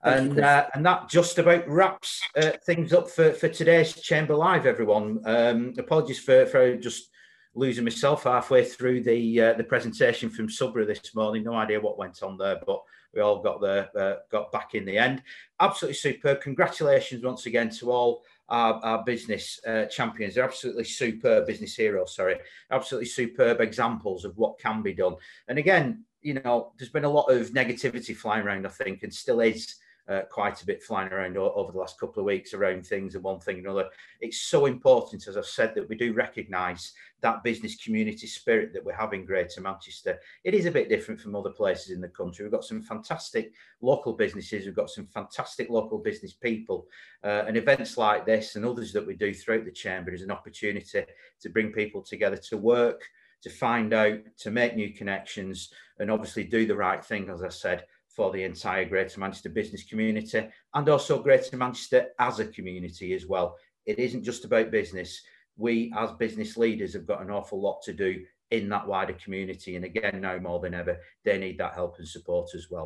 And, 0.03 0.39
uh, 0.39 0.67
and 0.73 0.85
that 0.85 1.09
just 1.09 1.39
about 1.39 1.67
wraps 1.67 2.21
uh, 2.35 2.51
things 2.65 2.93
up 2.93 3.09
for, 3.09 3.33
for 3.33 3.49
today's 3.49 3.93
Chamber 3.93 4.35
Live, 4.35 4.65
everyone. 4.65 5.21
Um, 5.25 5.73
apologies 5.77 6.19
for, 6.19 6.45
for 6.45 6.77
just 6.77 7.09
losing 7.55 7.83
myself 7.83 8.23
halfway 8.23 8.63
through 8.63 9.01
the 9.01 9.41
uh, 9.41 9.53
the 9.53 9.63
presentation 9.63 10.29
from 10.29 10.47
Subra 10.47 10.85
this 10.85 11.15
morning. 11.15 11.43
No 11.43 11.55
idea 11.55 11.81
what 11.81 11.97
went 11.97 12.21
on 12.21 12.37
there, 12.37 12.61
but 12.65 12.81
we 13.13 13.21
all 13.21 13.41
got 13.41 13.59
there, 13.59 13.89
uh, 13.97 14.17
got 14.31 14.51
back 14.51 14.75
in 14.75 14.85
the 14.85 14.97
end. 14.97 15.23
Absolutely 15.59 15.95
superb. 15.95 16.41
Congratulations 16.41 17.23
once 17.23 17.47
again 17.47 17.69
to 17.71 17.91
all 17.91 18.23
our, 18.49 18.75
our 18.83 19.03
business 19.03 19.59
uh, 19.65 19.85
champions. 19.85 20.35
They're 20.35 20.43
absolutely 20.43 20.83
superb 20.83 21.47
business 21.47 21.75
heroes, 21.75 22.15
sorry. 22.15 22.37
Absolutely 22.69 23.07
superb 23.07 23.59
examples 23.59 24.23
of 24.23 24.37
what 24.37 24.59
can 24.59 24.83
be 24.83 24.93
done. 24.93 25.15
And 25.47 25.57
again, 25.57 26.03
you 26.21 26.35
know, 26.35 26.73
there's 26.77 26.91
been 26.91 27.05
a 27.05 27.09
lot 27.09 27.31
of 27.31 27.49
negativity 27.49 28.15
flying 28.15 28.45
around, 28.45 28.67
I 28.67 28.69
think, 28.69 29.03
and 29.03 29.13
still 29.13 29.39
is 29.39 29.75
uh, 30.09 30.21
quite 30.31 30.61
a 30.61 30.65
bit 30.65 30.81
flying 30.81 31.11
around 31.11 31.37
over 31.37 31.71
the 31.71 31.77
last 31.77 31.99
couple 31.99 32.21
of 32.21 32.25
weeks 32.25 32.53
around 32.53 32.85
things 32.85 33.15
and 33.15 33.23
one 33.23 33.39
thing 33.39 33.57
and 33.57 33.65
another. 33.65 33.89
It's 34.21 34.41
so 34.41 34.65
important, 34.65 35.27
as 35.27 35.35
I've 35.35 35.45
said, 35.45 35.75
that 35.75 35.89
we 35.89 35.95
do 35.95 36.13
recognise 36.13 36.93
that 37.21 37.43
business 37.43 37.75
community 37.75 38.27
spirit 38.27 38.73
that 38.73 38.85
we 38.85 38.93
have 38.93 39.13
in 39.13 39.25
Greater 39.25 39.59
Manchester. 39.59 40.19
It 40.43 40.53
is 40.53 40.65
a 40.65 40.71
bit 40.71 40.87
different 40.87 41.19
from 41.19 41.35
other 41.35 41.49
places 41.49 41.91
in 41.91 41.99
the 41.99 42.07
country. 42.07 42.45
We've 42.45 42.51
got 42.51 42.63
some 42.63 42.81
fantastic 42.81 43.51
local 43.81 44.13
businesses, 44.13 44.65
we've 44.65 44.75
got 44.75 44.89
some 44.89 45.07
fantastic 45.07 45.69
local 45.69 45.97
business 45.97 46.33
people, 46.33 46.87
uh, 47.23 47.43
and 47.47 47.57
events 47.57 47.97
like 47.97 48.25
this 48.25 48.55
and 48.55 48.65
others 48.65 48.93
that 48.93 49.05
we 49.05 49.15
do 49.15 49.33
throughout 49.33 49.65
the 49.65 49.71
chamber 49.71 50.13
is 50.13 50.21
an 50.21 50.31
opportunity 50.31 51.03
to 51.41 51.49
bring 51.49 51.73
people 51.73 52.01
together 52.01 52.37
to 52.37 52.57
work, 52.57 53.01
to 53.41 53.49
find 53.49 53.93
out, 53.93 54.19
to 54.37 54.51
make 54.51 54.75
new 54.75 54.93
connections, 54.93 55.71
and 55.99 56.11
obviously 56.11 56.43
do 56.43 56.65
the 56.65 56.75
right 56.75 57.03
thing, 57.03 57.29
as 57.29 57.43
I 57.43 57.49
said 57.49 57.83
for 58.17 58.31
the 58.31 58.43
entire 58.43 58.83
Greater 58.83 59.19
Manchester 59.19 59.49
business 59.49 59.83
community 59.83 60.49
and 60.73 60.89
also 60.89 61.21
Greater 61.21 61.55
Manchester 61.55 62.07
as 62.17 62.39
a 62.39 62.47
community 62.47 63.13
as 63.13 63.27
well. 63.27 63.55
It 63.85 63.99
isn't 63.99 64.23
just 64.23 64.43
about 64.43 64.71
business. 64.71 65.21
We, 65.55 65.93
as 65.95 66.11
business 66.13 66.57
leaders, 66.57 66.93
have 66.93 67.05
got 67.05 67.21
an 67.21 67.29
awful 67.29 67.61
lot 67.61 67.83
to 67.83 67.93
do 67.93 68.25
in 68.49 68.69
that 68.69 68.87
wider 68.87 69.13
community. 69.13 69.75
And 69.75 69.85
again, 69.85 70.19
now 70.19 70.37
more 70.39 70.59
than 70.59 70.73
ever, 70.73 70.97
they 71.25 71.37
need 71.37 71.59
that 71.59 71.75
help 71.75 71.99
and 71.99 72.07
support 72.07 72.49
as 72.55 72.71
well. 72.71 72.85